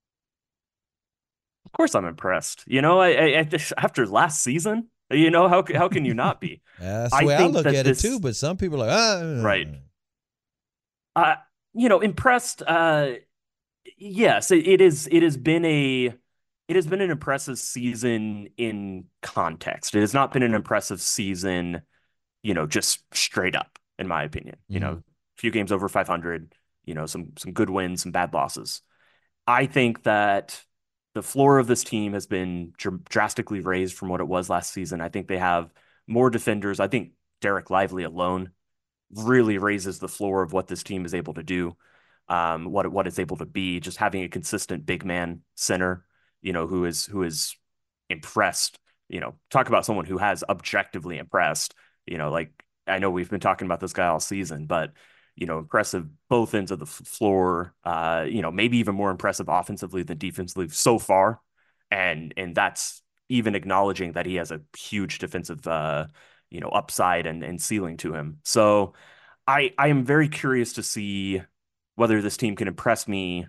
[1.65, 2.63] Of course, I'm impressed.
[2.65, 6.61] You know, I, I, after last season, you know how how can you not be?
[6.79, 8.19] That's the way I, I look at this, it too.
[8.19, 9.41] But some people are like, ah.
[9.43, 9.67] right.
[11.15, 11.35] Uh,
[11.73, 12.63] you know, impressed.
[12.65, 13.11] Uh,
[13.95, 15.07] yes, it, it is.
[15.11, 16.13] It has been a.
[16.67, 19.95] It has been an impressive season in context.
[19.95, 21.81] It has not been an impressive season
[22.47, 24.55] you know, just straight up, in my opinion.
[24.55, 24.73] Mm-hmm.
[24.73, 24.99] You know, mm-hmm.
[24.99, 26.53] a few games over 500,
[26.85, 28.81] you know, some some good wins, some bad losses.
[29.45, 30.63] I think that
[31.13, 34.71] the floor of this team has been dr- drastically raised from what it was last
[34.71, 35.01] season.
[35.01, 35.73] I think they have
[36.07, 36.79] more defenders.
[36.79, 38.51] I think Derek Lively alone
[39.11, 41.75] really raises the floor of what this team is able to do,
[42.29, 43.81] um, what what it's able to be.
[43.81, 46.05] Just having a consistent big man center,
[46.41, 47.55] you know, who is who is
[48.09, 48.79] impressed.
[49.09, 51.73] You know, talk about someone who has objectively impressed
[52.07, 52.51] you know, like
[52.87, 54.93] I know we've been talking about this guy all season, but
[55.35, 57.75] you know, impressive both ends of the floor.
[57.83, 61.39] Uh, you know, maybe even more impressive offensively than defensively so far,
[61.91, 66.07] and and that's even acknowledging that he has a huge defensive, uh,
[66.49, 68.39] you know, upside and and ceiling to him.
[68.45, 68.93] So,
[69.45, 71.41] I I am very curious to see
[71.95, 73.47] whether this team can impress me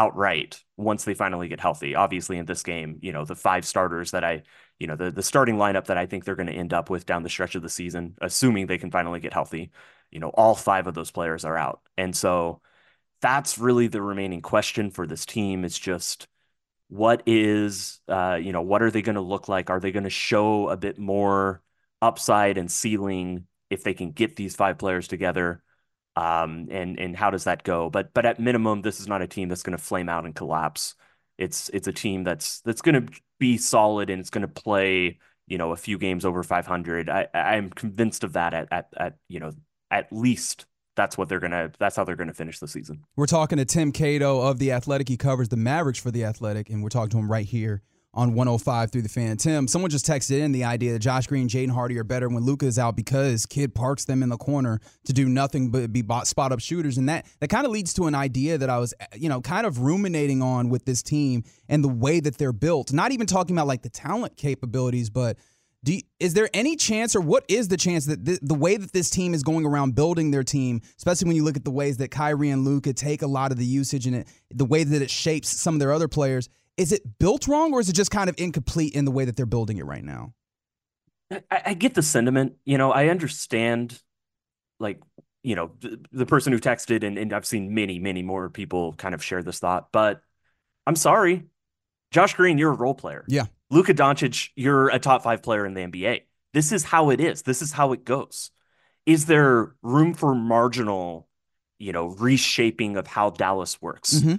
[0.00, 1.94] outright once they finally get healthy.
[1.94, 4.42] Obviously, in this game, you know, the five starters that I
[4.78, 7.04] you know, the the starting lineup that I think they're going to end up with
[7.06, 9.70] down the stretch of the season, assuming they can finally get healthy.
[10.10, 11.82] You know, all five of those players are out.
[11.98, 12.62] And so
[13.20, 16.28] that's really the remaining question for this team is just
[16.88, 19.70] what is uh, you know, what are they going to look like?
[19.70, 21.62] Are they going to show a bit more
[22.02, 25.62] upside and ceiling if they can get these five players together?
[26.16, 27.88] Um, and and how does that go?
[27.90, 30.34] But but at minimum, this is not a team that's going to flame out and
[30.34, 30.94] collapse.
[31.38, 35.18] It's it's a team that's that's going to be solid and it's going to play,
[35.46, 37.08] you know, a few games over 500.
[37.08, 39.52] I I'm convinced of that at at at you know
[39.90, 43.04] at least that's what they're gonna that's how they're gonna finish the season.
[43.16, 45.08] We're talking to Tim Cato of the Athletic.
[45.08, 48.34] He covers the Mavericks for the Athletic, and we're talking to him right here on
[48.34, 49.36] 105 through the fan.
[49.36, 52.42] Tim, someone just texted in the idea that Josh Green, Jaden Hardy are better when
[52.42, 56.04] Luka is out because Kid parks them in the corner to do nothing but be
[56.24, 58.94] spot up shooters, and that that kind of leads to an idea that I was,
[59.14, 62.92] you know, kind of ruminating on with this team and the way that they're built.
[62.92, 65.36] Not even talking about like the talent capabilities, but
[65.82, 68.76] do you, is there any chance, or what is the chance that th- the way
[68.76, 71.70] that this team is going around building their team, especially when you look at the
[71.70, 74.84] ways that Kyrie and Luka take a lot of the usage and it, the way
[74.84, 77.92] that it shapes some of their other players, is it built wrong or is it
[77.92, 80.32] just kind of incomplete in the way that they're building it right now?
[81.30, 82.54] I, I get the sentiment.
[82.64, 84.00] You know, I understand,
[84.78, 84.98] like,
[85.42, 88.94] you know, the, the person who texted, and, and I've seen many, many more people
[88.94, 90.22] kind of share this thought, but
[90.86, 91.44] I'm sorry.
[92.12, 93.26] Josh Green, you're a role player.
[93.28, 93.44] Yeah.
[93.70, 96.22] Luka Doncic, you're a top five player in the NBA.
[96.54, 97.42] This is how it is.
[97.42, 98.50] This is how it goes.
[99.04, 101.28] Is there room for marginal,
[101.78, 104.14] you know, reshaping of how Dallas works?
[104.14, 104.36] Mm-hmm.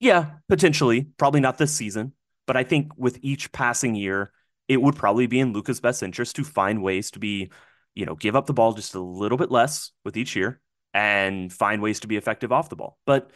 [0.00, 1.08] Yeah, potentially.
[1.16, 2.12] Probably not this season.
[2.46, 4.32] But I think with each passing year,
[4.68, 7.50] it would probably be in Luka's best interest to find ways to be,
[7.94, 10.60] you know, give up the ball just a little bit less with each year
[10.92, 12.98] and find ways to be effective off the ball.
[13.06, 13.30] But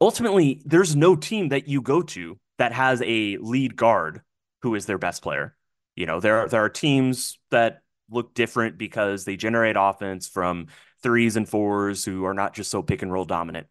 [0.00, 4.22] ultimately, there's no team that you go to that has a lead guard
[4.62, 5.56] who is their best player.
[5.96, 10.66] You know, there are, there are teams that look different because they generate offense from
[11.02, 13.66] threes and fours who are not just so pick and roll dominant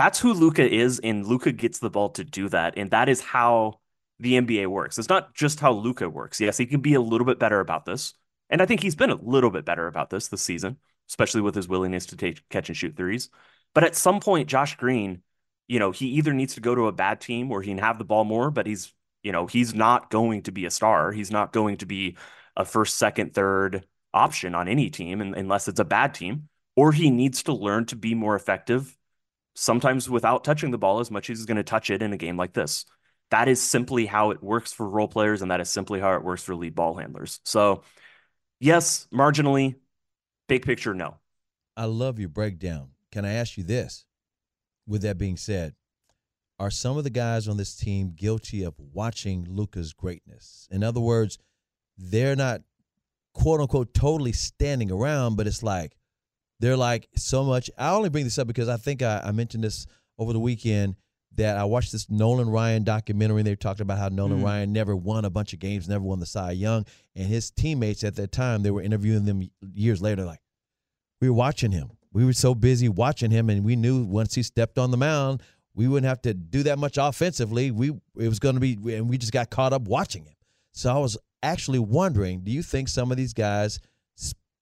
[0.00, 2.78] that's who Luka is, and Luka gets the ball to do that.
[2.78, 3.80] And that is how
[4.18, 4.98] the NBA works.
[4.98, 6.40] It's not just how Luka works.
[6.40, 8.14] Yes, he can be a little bit better about this.
[8.48, 10.78] And I think he's been a little bit better about this this season,
[11.10, 13.28] especially with his willingness to take catch and shoot threes.
[13.74, 15.20] But at some point, Josh Green,
[15.68, 17.98] you know, he either needs to go to a bad team where he can have
[17.98, 21.12] the ball more, but he's, you know, he's not going to be a star.
[21.12, 22.16] He's not going to be
[22.56, 23.84] a first, second, third
[24.14, 27.96] option on any team unless it's a bad team, or he needs to learn to
[27.96, 28.96] be more effective,
[29.60, 32.16] sometimes without touching the ball as much as he's going to touch it in a
[32.16, 32.86] game like this.
[33.30, 36.24] That is simply how it works for role players, and that is simply how it
[36.24, 37.40] works for lead ball handlers.
[37.44, 37.82] So,
[38.58, 39.74] yes, marginally,
[40.48, 41.18] big picture, no.
[41.76, 42.88] I love your breakdown.
[43.12, 44.06] Can I ask you this?
[44.86, 45.74] With that being said,
[46.58, 50.68] are some of the guys on this team guilty of watching Luka's greatness?
[50.70, 51.38] In other words,
[51.98, 52.62] they're not
[53.34, 55.96] quote unquote totally standing around, but it's like
[56.60, 57.70] they're like so much.
[57.76, 59.86] I only bring this up because I think I, I mentioned this
[60.18, 60.94] over the weekend
[61.36, 63.38] that I watched this Nolan Ryan documentary.
[63.38, 64.44] And they talked about how Nolan mm.
[64.44, 66.84] Ryan never won a bunch of games, never won the Cy Young,
[67.16, 70.40] and his teammates at that time they were interviewing them years later, like
[71.20, 71.90] we were watching him.
[72.12, 75.42] We were so busy watching him, and we knew once he stepped on the mound,
[75.74, 77.70] we wouldn't have to do that much offensively.
[77.70, 80.34] We it was going to be, and we just got caught up watching him.
[80.72, 83.78] So I was actually wondering, do you think some of these guys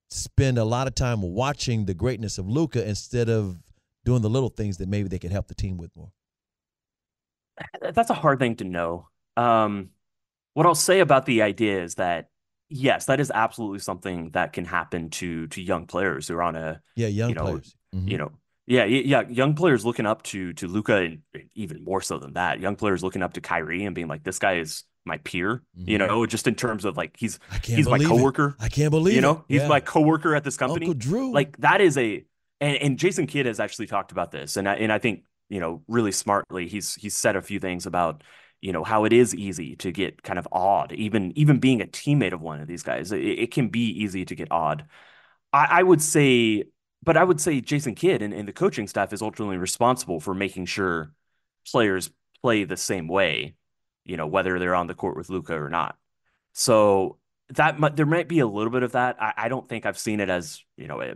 [0.08, 3.58] spend a lot of time watching the greatness of Luka instead of
[4.04, 6.10] doing the little things that maybe they could help the team with more?
[7.80, 9.08] That's a hard thing to know.
[9.36, 9.90] Um,
[10.54, 12.30] what I'll say about the idea is that
[12.68, 16.56] yes, that is absolutely something that can happen to to young players who are on
[16.56, 17.76] a yeah young you know, players.
[17.94, 18.08] Mm-hmm.
[18.08, 18.32] You know,
[18.66, 21.22] yeah, yeah, young players looking up to to Luka and
[21.54, 24.38] even more so than that, young players looking up to Kyrie and being like, this
[24.38, 25.62] guy is my peer.
[25.78, 25.90] Mm-hmm.
[25.90, 28.56] You know, just in terms of like he's he's my coworker.
[28.58, 28.64] It.
[28.64, 29.54] I can't believe you know it.
[29.54, 29.68] he's yeah.
[29.68, 30.86] my coworker at this company.
[30.86, 32.24] Uncle Drew, like that is a
[32.60, 35.60] and, and Jason Kidd has actually talked about this, and I, and I think you
[35.60, 38.22] know really smartly he's he's said a few things about
[38.60, 41.86] you know how it is easy to get kind of odd even even being a
[41.86, 44.84] teammate of one of these guys it, it can be easy to get odd
[45.52, 46.64] I, I, would say
[47.02, 50.34] but i would say jason kidd and, and the coaching staff is ultimately responsible for
[50.34, 51.12] making sure
[51.70, 52.10] players
[52.42, 53.54] play the same way
[54.08, 55.96] you know whether they're on the court with Luka or not.
[56.52, 57.18] So
[57.50, 59.16] that there might be a little bit of that.
[59.22, 61.14] I, I don't think i've seen it as you know a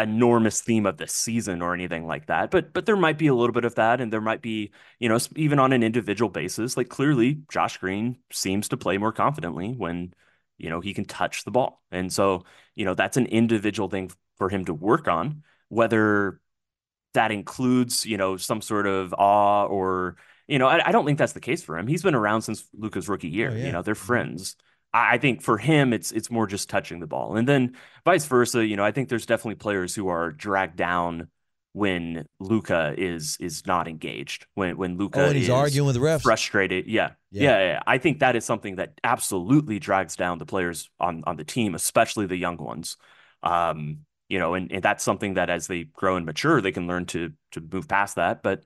[0.00, 3.34] enormous theme of the season or anything like that but but there might be a
[3.34, 6.76] little bit of that and there might be you know even on an individual basis
[6.76, 10.12] like clearly Josh Green seems to play more confidently when
[10.58, 11.82] you know he can touch the ball.
[11.90, 16.40] And so you know that's an individual thing for him to work on whether
[17.14, 20.16] that includes you know some sort of awe or
[20.48, 22.64] you know I, I don't think that's the case for him he's been around since
[22.76, 23.66] Luka's rookie year oh, yeah.
[23.66, 24.06] you know they're mm-hmm.
[24.06, 24.56] friends
[24.96, 28.64] I think for him, it's it's more just touching the ball, and then vice versa.
[28.64, 31.26] You know, I think there's definitely players who are dragged down
[31.72, 34.46] when Luka is is not engaged.
[34.54, 36.86] When when Luca oh, he's arguing with the refs, frustrated.
[36.86, 37.10] Yeah.
[37.32, 37.42] Yeah.
[37.42, 37.82] yeah, yeah.
[37.84, 41.74] I think that is something that absolutely drags down the players on on the team,
[41.74, 42.96] especially the young ones.
[43.42, 46.86] Um, you know, and, and that's something that as they grow and mature, they can
[46.86, 48.44] learn to to move past that.
[48.44, 48.62] But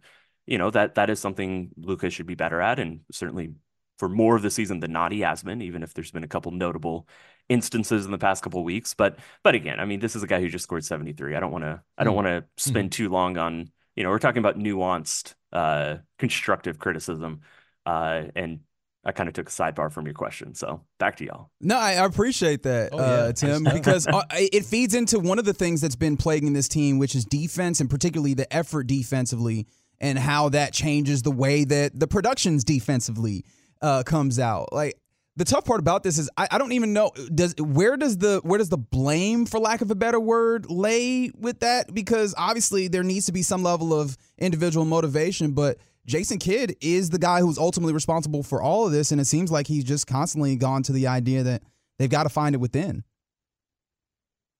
[0.48, 3.52] you know that that is something Luka should be better at, and certainly
[3.98, 6.28] for more of the season than not he has been, even if there's been a
[6.28, 7.06] couple notable
[7.48, 8.94] instances in the past couple weeks.
[8.94, 11.36] But but again, I mean, this is a guy who just scored 73.
[11.36, 12.24] I don't want to I don't mm.
[12.24, 12.92] want to spend mm.
[12.94, 17.42] too long on you know we're talking about nuanced, uh, constructive criticism,
[17.84, 18.60] uh, and
[19.04, 20.54] I kind of took a sidebar from your question.
[20.54, 21.50] So back to y'all.
[21.60, 25.54] No, I appreciate that, oh, uh, Tim, because uh, it feeds into one of the
[25.54, 29.66] things that's been plaguing this team, which is defense and particularly the effort defensively
[30.00, 33.44] and how that changes the way that the productions defensively
[33.82, 34.72] uh, comes out.
[34.72, 34.98] Like
[35.38, 38.40] the tough part about this is I, I, don't even know does where does the
[38.42, 42.88] where does the blame for lack of a better word lay with that because obviously
[42.88, 47.40] there needs to be some level of individual motivation but Jason Kidd is the guy
[47.40, 50.82] who's ultimately responsible for all of this and it seems like he's just constantly gone
[50.82, 51.62] to the idea that
[51.98, 53.04] they've got to find it within.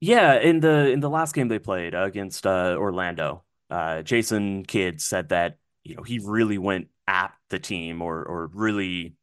[0.01, 5.01] Yeah, in the in the last game they played against uh, Orlando, uh, Jason Kidd
[5.01, 9.15] said that you know he really went at the team or or really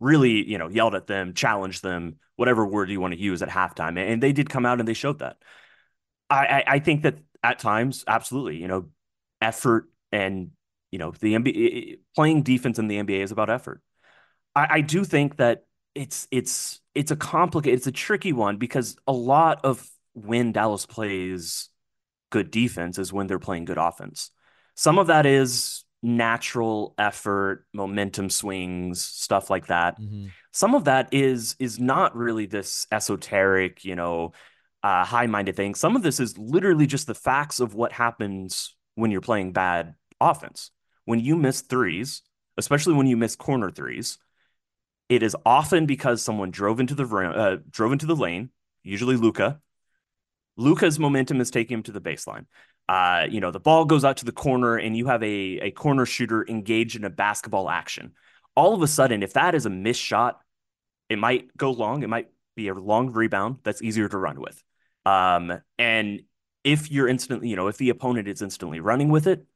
[0.00, 3.48] really you know yelled at them challenged them whatever word you want to use at
[3.48, 3.98] halftime.
[3.98, 5.36] And they did come out and they showed that.
[6.30, 8.86] I, I i, think that at times absolutely you know
[9.42, 10.50] effort and
[10.90, 13.82] you know the NBA playing defense in the NBA is about effort.
[14.54, 18.96] I, I do think that it's it's it's a complicated it's a tricky one because
[19.06, 21.68] a lot of when Dallas plays
[22.32, 24.32] good defense is when they're playing good offense
[24.74, 30.00] some of that is natural effort, momentum swings, stuff like that.
[30.00, 30.26] Mm-hmm.
[30.50, 34.32] Some of that is is not really this esoteric, you know,
[34.82, 35.74] uh, high-minded thing.
[35.74, 39.94] Some of this is literally just the facts of what happens when you're playing bad
[40.20, 40.70] offense.
[41.04, 42.22] When you miss threes,
[42.56, 44.18] especially when you miss corner threes,
[45.08, 48.50] it is often because someone drove into the uh, drove into the lane,
[48.82, 49.60] usually Luka.
[50.56, 52.46] Luka's momentum is taking him to the baseline.
[52.88, 55.26] Uh, you know, the ball goes out to the corner and you have a,
[55.60, 58.12] a corner shooter engaged in a basketball action.
[58.54, 60.40] All of a sudden, if that is a missed shot,
[61.08, 62.02] it might go long.
[62.02, 64.62] It might be a long rebound that's easier to run with.
[65.06, 66.22] Um, and
[66.64, 69.46] if you're instantly, you know, if the opponent is instantly running with it,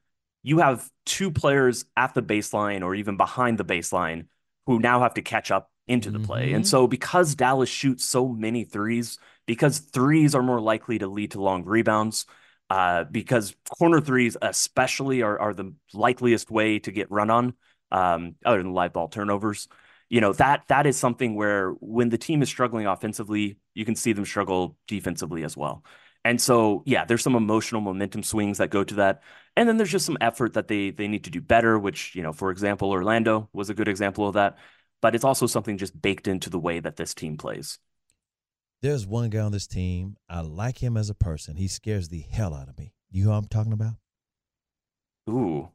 [0.43, 4.27] you have two players at the baseline or even behind the baseline
[4.67, 6.47] who now have to catch up into the play.
[6.47, 6.57] Mm-hmm.
[6.57, 11.33] And so because Dallas shoots so many threes, because threes are more likely to lead
[11.33, 12.27] to long rebounds,
[12.69, 17.55] uh, because corner threes especially are, are the likeliest way to get run on,
[17.93, 19.69] um, other than live ball turnovers.
[20.09, 23.97] You know, that that is something where when the team is struggling offensively, you can
[23.97, 25.85] see them struggle defensively as well.
[26.25, 29.23] And so, yeah, there's some emotional momentum swings that go to that.
[29.57, 32.23] And then there's just some effort that they they need to do better, which, you
[32.23, 34.59] know, for example, Orlando was a good example of that.
[35.01, 37.79] But it's also something just baked into the way that this team plays.
[38.83, 40.17] There's one guy on this team.
[40.29, 41.57] I like him as a person.
[41.57, 42.93] He scares the hell out of me.
[43.11, 43.95] You know what I'm talking about?
[45.29, 45.69] Ooh,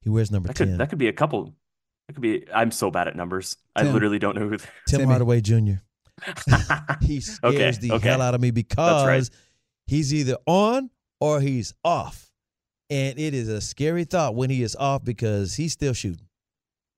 [0.00, 0.68] He wears number that 10.
[0.70, 1.54] could that could be a couple.
[2.08, 2.44] That could be.
[2.52, 3.56] I'm so bad at numbers.
[3.74, 4.56] I literally don't know who.
[4.58, 5.04] Tim Timmy.
[5.06, 5.56] Hardaway Jr.
[7.02, 8.08] He scares Okay, the okay.
[8.08, 9.30] hell out of me because right.
[9.86, 12.32] he's either on or he's off.
[12.88, 16.26] And it is a scary thought when he is off because he's still shooting.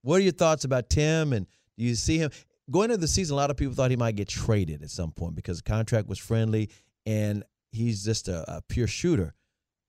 [0.02, 1.32] What are your thoughts about Tim?
[1.32, 2.30] And do you see him
[2.70, 3.34] going into the season?
[3.34, 6.08] A lot of people thought he might get traded at some point because the contract
[6.08, 6.70] was friendly
[7.06, 9.34] and he's just a, a pure shooter.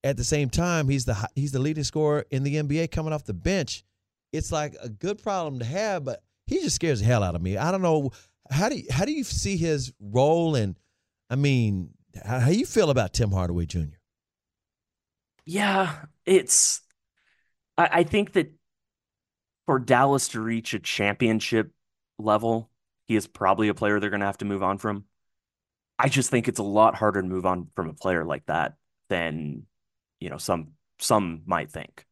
[0.04, 3.26] At the same time, he's the he's the leading scorer in the NBA coming off
[3.26, 3.84] the bench.
[4.32, 7.42] It's like a good problem to have, but he just scares the hell out of
[7.42, 7.58] me.
[7.58, 8.12] I don't know
[8.50, 10.78] how do you, how do you see his role and
[11.30, 11.92] I mean
[12.26, 13.98] how, how you feel about Tim Hardaway Jr.
[15.46, 16.82] Yeah, it's.
[17.78, 18.54] I, I think that
[19.66, 21.72] for Dallas to reach a championship
[22.20, 22.70] level,
[23.06, 25.06] he is probably a player they're going to have to move on from.
[25.98, 28.76] I just think it's a lot harder to move on from a player like that
[29.10, 29.66] than
[30.20, 32.06] you know some some might think.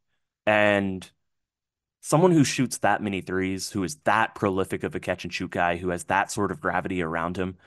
[0.45, 1.09] And
[2.01, 5.51] someone who shoots that many threes, who is that prolific of a catch and shoot
[5.51, 7.57] guy, who has that sort of gravity around him,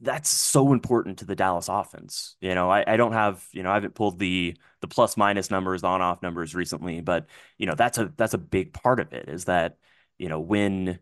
[0.00, 2.36] that's so important to the Dallas offense.
[2.40, 5.50] You know, I, I don't have, you know, I haven't pulled the the plus minus
[5.50, 7.26] numbers, on off numbers recently, but
[7.58, 9.78] you know, that's a that's a big part of it is that,
[10.18, 10.98] you know, when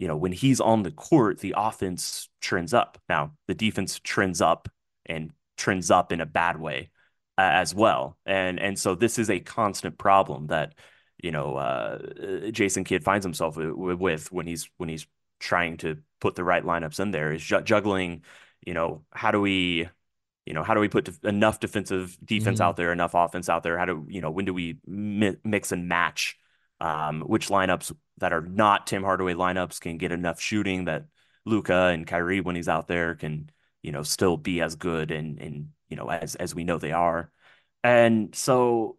[0.00, 2.96] you know, when he's on the court, the offense trends up.
[3.06, 4.66] Now, the defense trends up
[5.04, 6.88] and trends up in a bad way
[7.36, 8.16] uh, as well.
[8.24, 10.72] And and so this is a constant problem that,
[11.22, 15.06] you know, uh, Jason Kidd finds himself with, when he's when he's
[15.38, 18.24] trying to put the right lineups in there is ju- juggling,
[18.66, 19.86] you know, how do we,
[20.46, 22.64] you know, how do we put enough defensive defense Mhm.
[22.64, 23.76] out there, enough offense out there?
[23.76, 26.38] How do, you know, when do we mi- mix and match
[26.80, 31.06] um, which lineups that are not Tim Hardaway lineups can get enough shooting that
[31.44, 33.50] Luka and Kyrie, when he's out there, can,
[33.82, 36.92] you know, still be as good and, and, you know, as, as we know they
[36.92, 37.30] are.
[37.82, 38.98] And so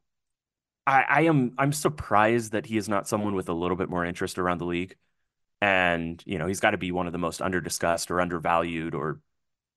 [0.88, 4.06] I, I am, I'm surprised that he is not someone with a little bit more
[4.06, 4.96] interest around the league.
[5.62, 9.22] And, you know, he's got to be one of the most underdiscussed or undervalued, or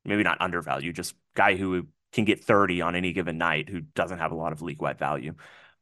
[0.05, 4.19] maybe not undervalued, just guy who can get 30 on any given night who doesn't
[4.19, 5.35] have a lot of league wide value.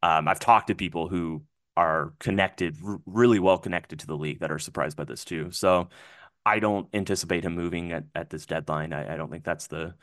[0.02, 1.44] Um, I've talked to people who
[1.76, 5.50] are connected, r- really well connected to the league that are surprised by this too.
[5.50, 5.88] So
[6.44, 8.92] I don't anticipate him moving at, at this deadline.
[8.92, 9.94] I, I don't think that's the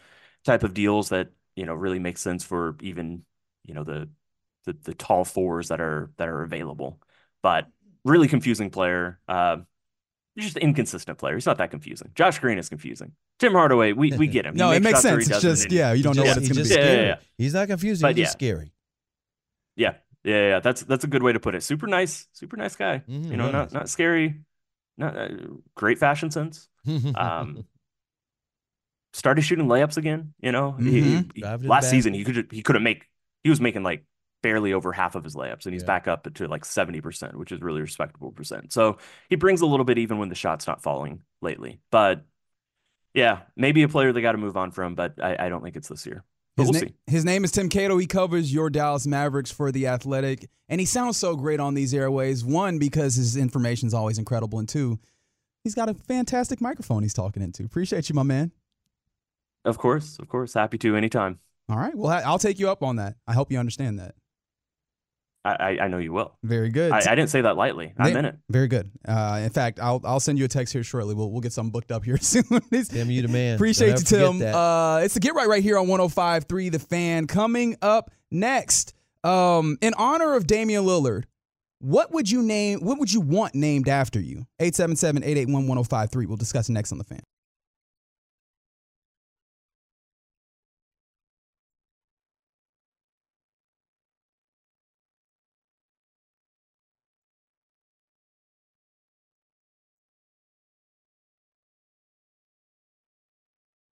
[0.46, 3.24] type of deals that, you know, really makes sense for even,
[3.66, 4.10] you know, the,
[4.66, 7.00] the, the tall fours that are, that are available,
[7.44, 7.68] but
[8.04, 9.20] really confusing player.
[9.28, 9.58] Uh,
[10.38, 11.36] just inconsistent player.
[11.36, 12.12] He's not that confusing.
[12.16, 13.12] Josh Green is confusing.
[13.40, 14.56] Tim Hardaway, we we get him.
[14.58, 15.44] No, it makes shots or he sense.
[15.44, 16.86] It's just yeah, you don't know what it's he's going to just be.
[16.86, 17.16] Yeah, yeah, yeah.
[17.38, 18.04] He's not confusing.
[18.04, 18.72] But he's just scary.
[19.76, 19.96] Yeah,
[20.30, 20.60] yeah, yeah.
[20.60, 21.64] That's that's a good way to put it.
[21.64, 23.04] Super nice, super nice guy.
[23.10, 24.42] Mhm, You know, not not scary,
[24.98, 25.30] not uh,
[25.76, 26.70] great fashion sense.
[27.16, 27.66] Um,
[29.14, 30.34] started shooting layups again.
[30.42, 31.36] You know, He- Mhm.
[31.36, 33.08] he- the last season he could he couldn't make.
[33.44, 34.06] He was making like
[34.42, 35.88] barely over half of his layups, and he's Yeah.
[35.88, 38.72] back up to like seventy percent, which is really respectable percent.
[38.72, 38.98] So
[39.30, 41.82] he brings a little bit even when the shot's not falling lately.
[41.92, 42.26] But
[43.14, 45.76] yeah, maybe a player they got to move on from, but I, I don't think
[45.76, 46.24] it's this year.
[46.60, 47.98] But His, we'll na- his name is Tim Cato.
[47.98, 50.50] He covers your Dallas Mavericks for The Athletic.
[50.68, 52.46] And he sounds so great on these airways.
[52.46, 54.60] One, because his information is always incredible.
[54.60, 55.00] And two,
[55.64, 57.64] he's got a fantastic microphone he's talking into.
[57.64, 58.52] Appreciate you, my man.
[59.66, 61.40] Of course, of course, happy to anytime.
[61.70, 61.96] All right.
[61.96, 63.16] Well, I'll take you up on that.
[63.28, 64.16] I hope you understand that.
[65.46, 66.36] I I, I know you will.
[66.44, 66.92] Very good.
[66.92, 67.94] I, I didn't say that lightly.
[67.98, 68.36] I They- meant it.
[68.50, 68.92] Very good.
[69.08, 71.16] Uh, in fact, I'll I'll send you a text here shortly.
[71.16, 72.44] We'll we'll get something booked up here soon.
[72.72, 73.56] It's- Tim, you the man.
[73.56, 74.54] Appreciate Don't you, Tim.
[74.56, 77.28] Uh, it's the Get Right right here on 105.3 The Fan.
[77.28, 81.24] Coming up next, um, in honor of Damian Lillard,
[81.80, 82.80] what would you name?
[82.82, 84.46] What would you want named after you?
[84.62, 86.28] 877-881-1053.
[86.28, 87.22] We'll discuss next on The Fan.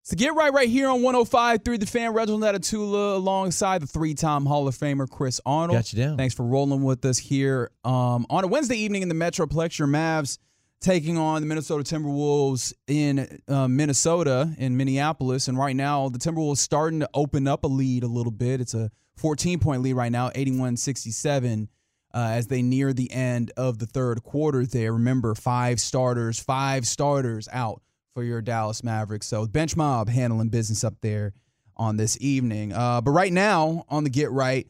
[0.07, 4.45] So get right right here on 105 through the fan Reginald Atatula alongside the three-time
[4.45, 5.77] Hall of Famer Chris Arnold.
[5.79, 6.15] Got you down.
[6.15, 9.77] Thanks for rolling with us here um, on a Wednesday evening in the Metroplex.
[9.77, 10.37] Your Mavs
[10.79, 16.59] taking on the Minnesota Timberwolves in uh, Minnesota in Minneapolis, and right now the Timberwolves
[16.59, 18.61] starting to open up a lead a little bit.
[18.61, 21.67] It's a 14 point lead right now, 81-67.
[22.13, 24.93] Uh, as they near the end of the third quarter, there.
[24.93, 27.81] Remember, five starters, five starters out
[28.17, 29.27] for your Dallas Mavericks.
[29.27, 31.33] So bench mob handling business up there
[31.75, 32.73] on this evening.
[32.73, 34.65] Uh, but right now on the get right,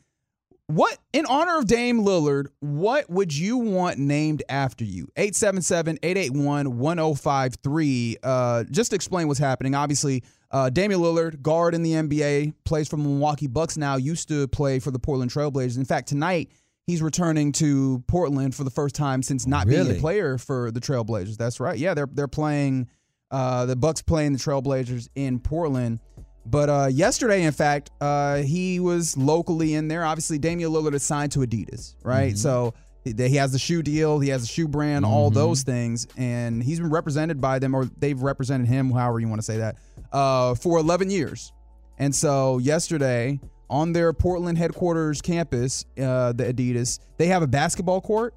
[0.65, 5.07] what in honor of Dame Lillard, what would you want named after you?
[5.15, 8.15] 877-881-1053.
[8.21, 9.75] Uh, just to explain what's happening.
[9.75, 14.27] Obviously, uh, Damian Lillard, guard in the NBA, plays for the Milwaukee Bucks now, used
[14.27, 15.77] to play for the Portland Trailblazers.
[15.77, 16.51] In fact, tonight
[16.85, 20.81] he's returning to Portland for the first time since not being a player for the
[20.81, 21.37] Trailblazers.
[21.37, 21.77] That's right.
[21.77, 22.89] Yeah, they're they're playing
[23.31, 25.99] uh, the Bucks playing the Trailblazers in Portland.
[26.45, 30.05] But uh, yesterday, in fact, uh, he was locally in there.
[30.05, 32.37] Obviously, Damian Lillard is signed to Adidas, right?
[32.37, 32.73] So
[33.03, 36.79] he has the shoe deal, he has the shoe brand, all those things, and he's
[36.79, 39.77] been represented by them, or they've represented him, however you want to say that,
[40.11, 41.51] uh, for 11 years.
[41.99, 48.01] And so yesterday, on their Portland headquarters campus, uh, the Adidas, they have a basketball
[48.01, 48.33] court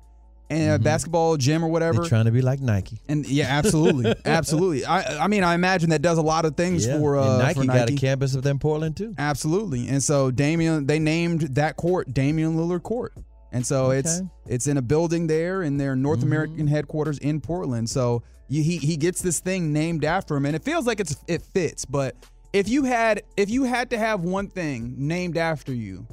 [0.51, 2.01] and a basketball gym or whatever.
[2.01, 2.99] They're trying to be like Nike.
[3.09, 4.85] And yeah, absolutely, absolutely.
[4.85, 6.99] I I mean, I imagine that does a lot of things Yeah.
[6.99, 7.95] for uh, Nike, for got Nike.
[7.95, 9.15] a campus up in Portland too.
[9.17, 9.89] Absolutely.
[9.89, 13.13] And so Damian, they named that court Damian Lillard Court.
[13.53, 14.29] And so it's Okay.
[14.49, 16.25] it's in a building there in their North Mhm.
[16.25, 17.89] American headquarters in Portland.
[17.89, 21.17] So you, he he gets this thing named after him, and it feels like it's
[21.29, 21.85] it fits.
[21.85, 22.15] But
[22.53, 26.07] if you had if you had to have one thing named after you,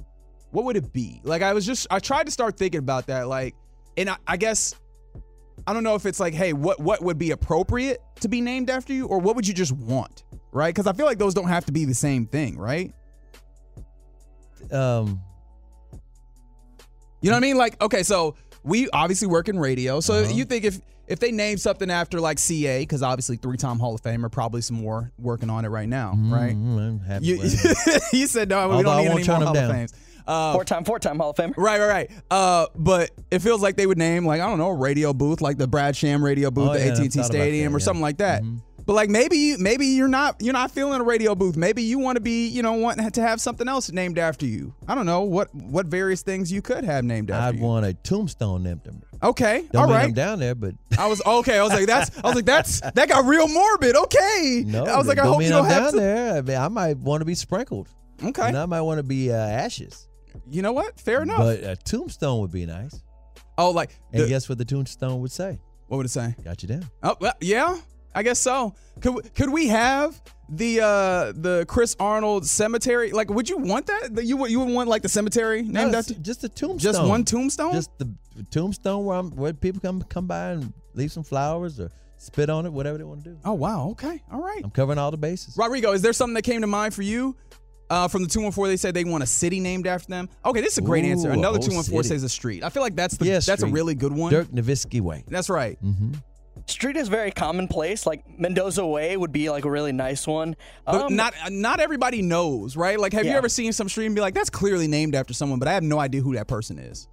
[0.52, 1.22] what would it be?
[1.24, 3.28] Like I was just I tried to start thinking about that.
[3.28, 3.54] Like,
[3.98, 4.76] and I, I guess
[5.66, 8.70] I don't know if it's like, hey, what what would be appropriate to be named
[8.70, 10.74] after you, or what would you just want, right?
[10.74, 12.94] Because I feel like those don't have to be the same thing, right?
[14.72, 15.22] Um,
[17.22, 17.58] You know what I mean?
[17.58, 20.00] Like, okay, so we obviously work in radio.
[20.00, 20.32] So Uh-huh.
[20.34, 23.96] you think if if they name something after like CA, because obviously three time Hall
[23.96, 26.54] of Famer, probably some more working on it right now, right?
[26.56, 27.36] mm, I'm happy You,
[28.14, 29.72] you said no, we Although don't need any more Hall of.
[29.72, 29.94] Fames.
[30.28, 31.54] Uh, Four time, four time Hall of Famer.
[31.58, 32.12] Right, right, right.
[32.30, 35.42] Uh, but it feels like they would name like I don't know a radio booth,
[35.42, 37.84] like the Brad Sham radio booth Oh, the yeah, AT&T Stadium that, or yeah.
[37.86, 38.44] something like that.
[38.44, 38.62] Mhm.
[38.86, 41.58] But like maybe you, maybe you're not you're not feeling a radio booth.
[41.58, 44.74] Maybe you want to be you know want to have something else named after you.
[44.88, 47.66] I don't know what what various things you could have named after I'd you.
[47.66, 49.02] want a tombstone named after me.
[49.24, 49.98] Okay, Don't all mean.
[49.98, 51.58] I'm down there, but I was okay.
[51.60, 52.12] I was like, that's.
[52.18, 53.96] I was like, that's that got real morbid.
[53.98, 54.64] Okay.
[54.66, 54.86] no.
[54.86, 56.00] I was like, I don't hope mean you don't I'm have down to.
[56.00, 56.34] there.
[56.38, 57.90] I, mean, I might want to be sprinkled.
[58.24, 58.48] Okay.
[58.48, 60.07] And I might want to be uh, ashes.
[60.50, 61.00] You know what?
[61.00, 61.38] Fair enough.
[61.40, 63.02] But a tombstone would be nice.
[63.58, 65.60] oh, like And the- guess what the tombstone would say?
[65.88, 66.36] what would it say?
[66.44, 66.90] Got you down.
[67.02, 67.78] Oh, well, yeah.
[68.14, 68.74] I guess so.
[69.00, 70.20] Could we- could we have
[70.50, 73.12] the uh the Chris Arnold cemetery?
[73.12, 74.16] Like, would you want that?
[74.16, 76.94] That You would you would want like the cemetery named No, after just a tombstone.
[76.94, 77.74] just one tombstone?
[77.74, 78.10] Just the
[78.50, 82.66] tombstone where I'm, where people come come by and leave some flowers or spit on
[82.66, 83.38] it, whatever they want to do.
[83.46, 83.90] oh wow.
[83.92, 84.24] Okay.
[84.32, 84.62] All right.
[84.64, 85.56] I'm covering all the bases.
[85.56, 87.36] Rodrigo, is there something that came to mind for you?
[87.90, 90.28] Uh, from the 214, they said they want a city named after them.
[90.46, 91.30] Okay, this is a great Ooh, answer.
[91.32, 92.16] Another whole 214 city.
[92.16, 92.64] says a street.
[92.64, 94.32] I feel like that's the Yeah, that's a really good one.
[94.32, 95.24] Dirk Nowitzki way.
[95.28, 95.78] That's right.
[95.84, 96.14] Mm-hmm.
[96.66, 98.06] Street is very commonplace.
[98.06, 100.56] Like Mendoza Way would be like a really nice one.
[100.86, 103.00] But Um, not not everybody knows, right?
[103.00, 105.60] Like, have you ever seen some street and be like, "That's clearly named after someone,"
[105.60, 107.08] but I have no idea who that person is.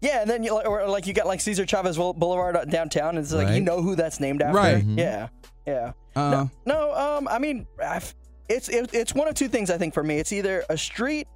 [0.00, 3.32] Yeah, and then you or like you got like Cesar Chavez Boulevard downtown, and it's
[3.32, 4.56] like you know who that's named after.
[4.56, 4.84] Right.
[4.84, 4.98] Mhm.
[4.98, 5.28] Yeah.
[5.66, 5.92] Yeah.
[6.16, 8.14] Uh, No, um, I mean, I've,
[8.52, 9.70] it's it, it's one of two things.
[9.70, 11.26] I think for me, it's either a street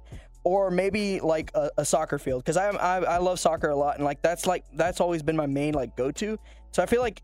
[0.43, 3.95] or maybe like a, a soccer field because I, I I love soccer a lot,
[3.97, 6.37] and like that's like that's always been my main like go to.
[6.71, 7.21] So I feel like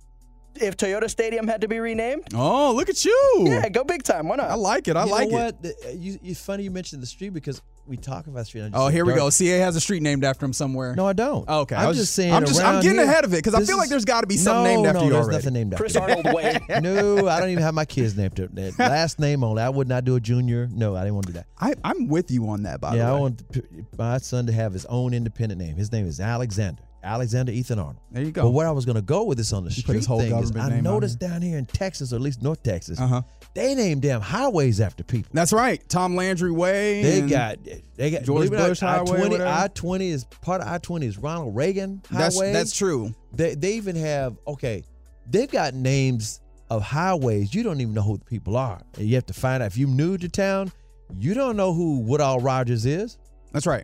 [0.55, 3.45] if Toyota Stadium had to be renamed, oh, look at you!
[3.47, 4.27] yeah, go big time.
[4.27, 4.49] Why not?
[4.51, 4.95] I like it.
[4.95, 5.41] I you like know it.
[5.43, 5.63] what?
[5.63, 8.69] The- uh, You, it's funny you mentioned the street because we talk about street.
[8.73, 9.29] Oh, said here we go.
[9.29, 10.95] CA has a street named after him somewhere.
[10.95, 11.45] No, I don't.
[11.47, 11.75] Oh, okay.
[11.75, 12.33] I I'm was just saying.
[12.33, 14.27] I'm just I'm getting here, ahead of it because I feel like there's got to
[14.27, 15.37] be something no, named after no, you there's already.
[15.37, 15.83] nothing named after.
[15.83, 15.95] Chris.
[15.95, 16.59] Arnold Way.
[16.81, 18.79] no, I don't even have my kids named after that.
[18.79, 19.61] Last name only.
[19.61, 20.69] I would not do a junior.
[20.71, 21.47] No, I didn't want to do that.
[21.59, 22.79] I, I'm with you on that.
[22.79, 25.75] By yeah, the way, want the p- my son to have his own independent name.
[25.75, 26.81] His name is Alexander.
[27.03, 27.97] Alexander Ethan Arnold.
[28.11, 28.43] there you go.
[28.43, 30.35] But where I was going to go with this on the You street whole thing
[30.37, 33.21] is I noticed down here in Texas, or at least North Texas, Uh huh.
[33.53, 35.29] they name damn highways after people.
[35.33, 35.81] That's right.
[35.89, 37.01] Tom Landry Way.
[37.03, 37.57] They got
[37.95, 39.45] they got George or not, Bush Highway, I-20.
[39.45, 42.53] I-20 is part of I-20 is Ronald Reagan That's Highway.
[42.53, 43.13] that's true.
[43.33, 44.83] They they even have okay,
[45.29, 46.39] they've got names
[46.69, 48.81] of highways you don't even know who the people are.
[48.97, 50.71] And you have to find out if you're new to town,
[51.19, 53.17] you don't know who Woodall Rodgers is.
[53.51, 53.83] That's right.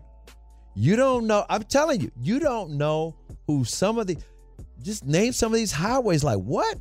[0.79, 1.45] You don't know.
[1.49, 3.13] I'm telling you, you don't know
[3.47, 4.17] who some of the.
[4.81, 6.23] Just name some of these highways.
[6.23, 6.77] Like what?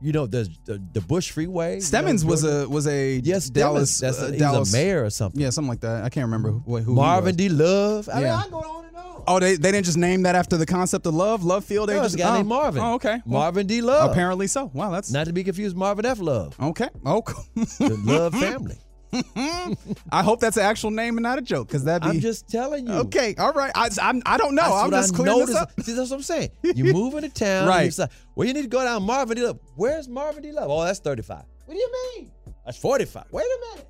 [0.00, 1.80] You know, the the, the Bush Freeway.
[1.80, 4.00] Stemmons you know, was a was a yes, Dallas Stemmons.
[4.00, 5.38] That's uh, a, he's Dallas mayor or something.
[5.38, 6.02] Yeah, something like that.
[6.02, 7.36] I can't remember who, Marvin.
[7.36, 7.50] D.
[7.50, 8.08] Love.
[8.08, 8.42] I mean, Yeah.
[8.46, 9.22] I go on and on.
[9.26, 11.90] Oh, they, they didn't just name that after the concept of love, love field.
[11.90, 12.36] They No, just a guy oh.
[12.36, 12.82] named Marvin.
[12.82, 13.20] Oh, okay.
[13.26, 13.82] Well, Marvin D.
[13.82, 14.10] Love.
[14.10, 14.70] apparently so.
[14.72, 16.20] Wow, that's Not to be confused, Marvin F.
[16.20, 16.56] Love.
[16.58, 16.88] okay.
[17.04, 17.22] Oh.
[17.54, 18.78] The Love family.
[20.12, 22.48] I hope that's an actual name and not a joke, because that'd be I'm just
[22.48, 22.92] telling you.
[22.92, 23.34] okay.
[23.38, 24.62] All right, I, I'm I don't know.
[24.62, 25.78] That's I'm just I clearing this noticed.
[25.78, 25.80] up.
[25.82, 26.50] See, that's what I'm saying.
[26.62, 27.76] You move into town, Right.
[27.78, 29.42] And you say, well, you need to go down Marvin D.
[29.44, 29.58] Love.
[29.76, 30.52] Where's Marvin D.
[30.52, 30.70] Love?
[30.70, 31.42] Oh, that's 35.
[31.66, 32.30] What do you mean?
[32.64, 33.24] That's 45.
[33.30, 33.88] Wait a minute.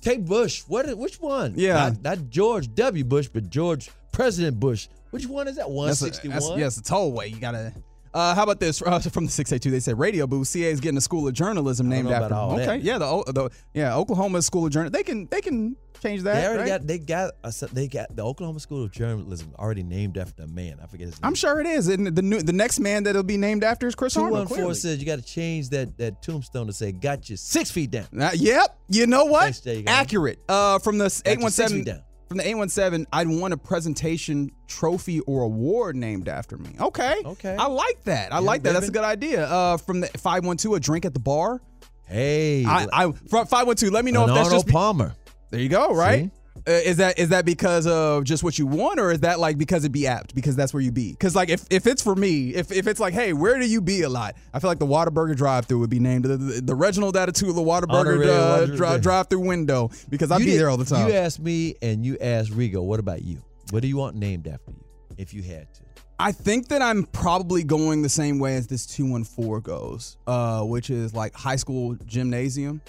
[0.00, 0.62] Take Bush.
[0.66, 0.86] What?
[0.86, 1.54] is- Which one?
[1.56, 1.74] Yeah.
[1.74, 3.04] Not, not George W.
[3.04, 4.88] Bush, but George President Bush.
[5.10, 5.62] Which one is that?
[5.66, 6.32] That's a- 161.
[6.40, 7.30] that's- yes, the tollway.
[7.30, 7.72] You gotta.
[8.14, 9.70] Uh, how about this uh, from the 682?
[9.70, 10.48] They said Radio Booth.
[10.48, 12.50] CA is getting a school of journalism I don't named know after about him.
[12.50, 12.68] all that.
[12.68, 14.92] Okay, yeah, the, the yeah Oklahoma School of Journalism.
[14.92, 16.34] They can they can change that.
[16.34, 16.80] They already right?
[16.80, 16.86] got.
[16.86, 17.32] They got.
[17.50, 20.78] Said They got the Oklahoma School of Journalism already named after a man.
[20.82, 21.28] I forget his name.
[21.28, 21.88] I'm sure it is.
[21.88, 24.98] And the new the next man that'll be named after is Chris Two one says
[24.98, 28.30] you got to change that that tombstone to say "Got you six feet down." Uh,
[28.34, 28.78] yep.
[28.88, 29.54] You know what?
[29.54, 29.66] Thanks.
[29.66, 29.84] You.
[29.86, 30.38] Accurate.
[30.48, 32.02] Uh, from the 817 feet down.
[32.32, 36.70] From the 817, I'd want a presentation trophy or award named after me.
[36.80, 37.20] Okay.
[37.22, 37.54] Okay.
[37.58, 38.32] I like that.
[38.32, 38.72] I Yeah, like that.
[38.72, 39.46] That's a good idea.
[39.46, 41.60] Uh, from the 512, a drink at the bar.
[42.06, 43.92] Hey, I, I from 512.
[43.92, 45.14] Let me know if that's just Palmer.
[45.50, 45.60] there.
[45.60, 45.94] You go.
[45.94, 46.24] Right.
[46.24, 46.30] See?
[46.66, 49.58] Uh, is that is that because of just what you want, or is that like
[49.58, 51.10] because it be apt because that's where you be?
[51.10, 53.80] Because like if, if it's for me, if, if it's like, hey, where do you
[53.80, 54.36] be a lot?
[54.54, 58.30] I feel like the Whataburger drive-through would be named the, the, the Reginald Attitude Honorary
[58.30, 61.08] uh, dri- drive-through window because I You be did- there all the time.
[61.08, 63.42] You asked me and you asked Rigo, what about you?
[63.70, 64.84] What do you want named after you
[65.18, 65.80] if you had to?
[66.20, 70.90] I think that I'm probably going the same way as this 214 goes, uh, which
[70.90, 72.80] is like high school gymnasium.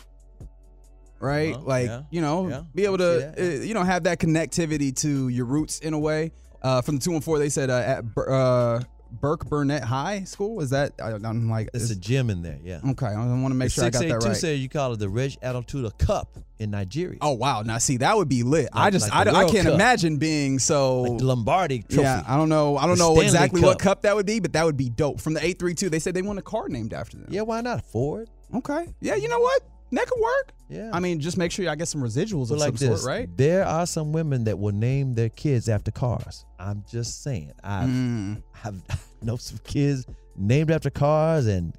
[1.23, 1.55] Right?
[1.55, 4.19] Uh-huh, like, yeah, you know, yeah, be able to, that, uh, you know, have that
[4.19, 6.31] connectivity to your roots in a way.
[6.61, 8.79] Uh, from the 214, they said uh, at uh,
[9.21, 10.61] Burkburnett High School.
[10.61, 12.79] Is that, I, I'm like, There's a gym in there, yeah.
[12.91, 14.37] okay, I want to make sure I got that 682 right.
[14.37, 17.19] says you call it the Reg Attitude Cup in Nigeria.
[17.21, 17.61] Oh, wow.
[17.61, 18.69] Now, see, that would be lit.
[18.73, 19.75] I just, like I, I can't Cup.
[19.75, 21.01] imagine being so.
[21.01, 22.01] Like the Lombardi Trophy.
[22.01, 22.77] Yeah, I don't know.
[22.77, 23.97] I don't The know Stanley exactly what Cup.
[23.97, 25.19] cup that would be, but that would be dope.
[25.21, 27.27] From the 832, they said they want a car named after them.
[27.29, 27.85] Yeah, why not?
[27.85, 28.29] Ford.
[28.55, 28.87] Okay.
[29.01, 29.61] Yeah, you know what?
[29.95, 30.53] That could work.
[30.69, 30.89] Yeah.
[30.93, 33.09] I mean, just make sure I get some residuals But of like some this, sort,
[33.09, 33.37] right?
[33.37, 36.45] there are some women that will name their kids after cars.
[36.59, 37.51] I'm just saying.
[37.63, 38.41] I've, Mm.
[38.63, 38.81] I've
[39.21, 41.73] know some kids named after cars and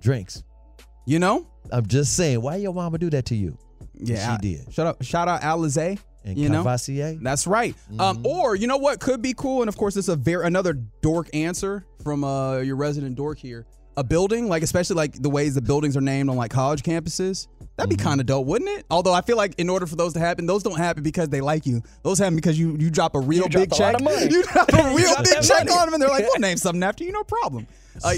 [0.00, 0.42] drinks.
[1.06, 1.46] You know?
[1.70, 2.40] I'm just saying.
[2.42, 3.56] Why your mama do that to you?
[3.94, 4.36] Yeah.
[4.36, 4.72] she did.
[4.72, 5.02] Shut up.
[5.04, 5.98] Shout out Alizé.
[6.24, 6.62] And You know?
[6.62, 7.74] That's right.
[7.98, 8.26] Um, Mm-hmm.
[8.26, 10.72] or you know what could be cool, and of course, this is a very another
[11.00, 13.66] dork answer from uh, your resident dork here.
[13.96, 17.46] A building, like especially like the ways the buildings are named on like college campuses.
[17.76, 18.06] That'd be Mm-hmm.
[18.06, 18.86] kind of dope, wouldn't it?
[18.90, 21.40] Although I feel like in order for those to happen, those don't happen because they
[21.42, 21.82] like you.
[22.02, 23.92] Those happen because you you drop a real drop big a check.
[23.92, 24.26] lot of money.
[24.30, 25.70] You drop a real drop big check money.
[25.72, 27.66] on them, and they're like, "We'll name something after you, no problem."
[28.02, 28.14] Uh,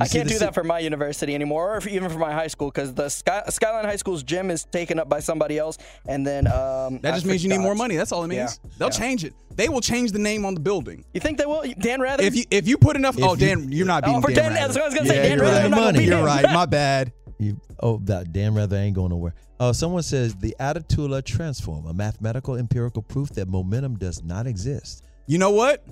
[0.00, 2.46] I can't do si- that for my university anymore, or if, even for my high
[2.46, 5.76] school, because the Sky, Skyline High School's gym is taken up by somebody else,
[6.08, 7.96] and then um, that I just means you need more money.
[7.96, 8.58] That's all it means.
[8.64, 8.92] Yeah, They'll yeah.
[8.98, 9.34] change it.
[9.54, 11.04] They will change the name on the building.
[11.12, 11.62] You think they will?
[11.78, 12.22] Dan Rather?
[12.22, 14.52] If you if you put enough, oh Dan, you're not Oh, beating for Dan.
[14.52, 14.72] Dan- Rather.
[14.74, 15.64] what I was gonna say, Yeah, Dan you're Rather, right.
[15.66, 16.44] I'm not gonna You're right.
[16.52, 17.12] My bad.
[17.38, 19.34] You, oh, that Dan Rather ain't going nowhere.
[19.60, 25.04] Oh, someone says the Attitula transform, a mathematical empirical proof that momentum does not exist.
[25.26, 25.84] You know what?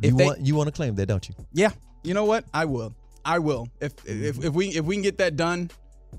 [0.00, 1.34] If You they- want you want to claim that, don't you?
[1.52, 1.70] Yeah,
[2.04, 2.44] you know what?
[2.54, 2.94] I will.
[3.26, 3.68] I will.
[3.80, 5.70] If if if we if we can get that done,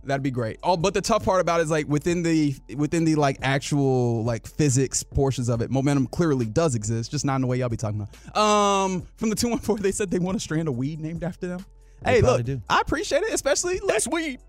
[0.03, 0.57] that'd be great.
[0.61, 4.23] Oh, but the tough part about it is like within the within the like actual
[4.23, 7.69] like physics portions of it, momentum clearly does exist, just not in the way y'all
[7.69, 8.37] be talking about.
[8.37, 11.23] Um, from the two one four, they said they want a strand of weed named
[11.23, 11.65] after them.
[12.03, 12.61] They hey, look, do.
[12.69, 14.39] I appreciate it, especially That's weed.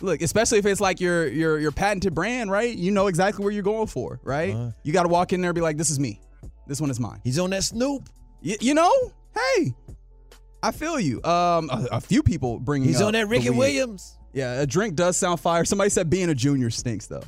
[0.00, 2.74] look, especially if it's like your your your patented brand, right?
[2.76, 4.54] You know exactly where you're going for, right?
[4.54, 4.70] Uh-huh.
[4.82, 6.20] you got to walk in there and be like, "This is me.
[6.66, 8.08] This one is mine." He's on that Snoop.
[8.42, 8.90] Y- you know,
[9.34, 9.72] hey,
[10.62, 11.22] I feel you.
[11.24, 12.88] Um, a, a few people bringing.
[12.88, 13.50] He's on that Ricky.
[13.50, 14.16] Williams.
[14.32, 15.64] Yeah, a drink does sound fire.
[15.64, 17.22] Somebody said being a junior stinks though.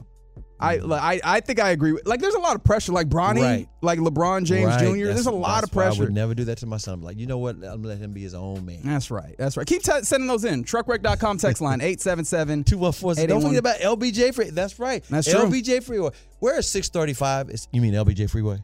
[0.60, 3.08] I like I, I think I agree with like there's a lot of pressure like
[3.08, 3.68] Bronny Right.
[3.80, 4.86] like LeBron James Right, Jr.
[4.86, 6.04] that's- There's a lot of why I pressure.
[6.04, 6.94] would never do that to my son.
[6.94, 7.56] I'm like, you know what?
[7.56, 8.78] I'm gonna let him be his own man.
[8.84, 9.34] That's right.
[9.36, 9.66] That's right.
[9.66, 10.62] Keep t- sending those in.
[10.62, 13.14] Truckwreck.com text line 877 Two one four.
[13.14, 13.50] Don't 881.
[13.50, 14.50] forget about LBJ Free.
[14.50, 15.02] That's right.
[15.10, 15.40] That's true.
[15.40, 16.10] LBJ Freeway.
[16.38, 17.50] Where is six thirty five?
[17.72, 18.60] You mean LBJ Freeway?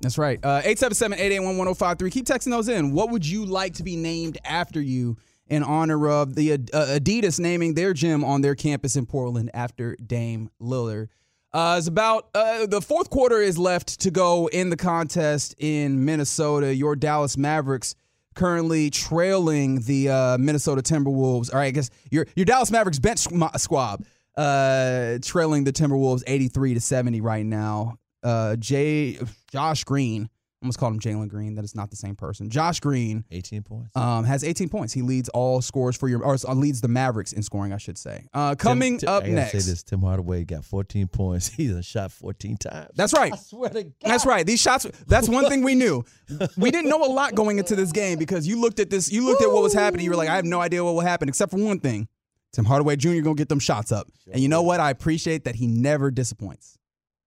[0.00, 0.38] That's right.
[0.42, 2.12] Uh, 877-881-1053.
[2.12, 2.92] Keep texting those in.
[2.92, 5.16] What would you like to be named after you
[5.48, 9.96] in honor of the uh, Adidas naming their gym on their campus in Portland after
[9.96, 11.08] Dame Lillard?
[11.52, 16.04] Uh, it's about uh, the fourth quarter is left to go in the contest in
[16.04, 16.74] Minnesota.
[16.74, 17.94] Your Dallas Mavericks
[18.34, 21.52] currently trailing the uh, Minnesota Timberwolves.
[21.52, 23.26] All right, I guess your your Dallas Mavericks bench
[23.56, 24.04] squad
[24.36, 27.98] uh, trailing the Timberwolves 83 to 70 right now.
[28.22, 29.18] Uh, Jay
[29.50, 30.28] Josh Green
[30.60, 31.54] I almost called him Jalen Green.
[31.54, 32.50] That is not the same person.
[32.50, 33.96] Josh Green 18 points.
[33.96, 34.92] um, has 18 points.
[34.92, 37.96] He leads all scores for your, or uh, leads the Mavericks in scoring, I should
[37.96, 38.26] say.
[38.34, 39.52] Uh, coming Tim- Tim- up I gotta next.
[39.52, 41.46] say this: Tim Hardaway got 14 points.
[41.56, 42.90] He's shot 14 times.
[42.96, 43.32] That's right.
[43.32, 43.92] I swear to God.
[44.02, 44.44] That's right.
[44.44, 44.84] These shots.
[45.06, 46.04] That's one thing we knew.
[46.58, 49.10] We didn't know a lot going into this game because you looked at this.
[49.12, 50.04] You looked at what was happening.
[50.04, 52.08] You were like, I have no idea what will happen except for one thing.
[52.52, 53.20] Tim Hardaway Jr.
[53.20, 54.08] gonna get them shots up.
[54.32, 54.80] And you know what?
[54.80, 56.78] I appreciate that he never disappoints.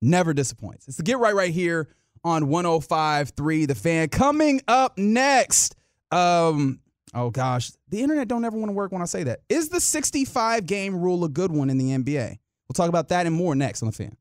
[0.01, 0.87] Never disappoints.
[0.89, 1.87] It's the get right right here
[2.23, 4.09] on 105.3 The Fan.
[4.09, 5.75] Coming up next.
[6.11, 6.79] Um.
[7.13, 9.41] Oh gosh, the internet don't ever want to work when I say that.
[9.49, 12.29] Is the 65 game rule a good one in the NBA?
[12.29, 14.15] We'll talk about that and more next on the Fan.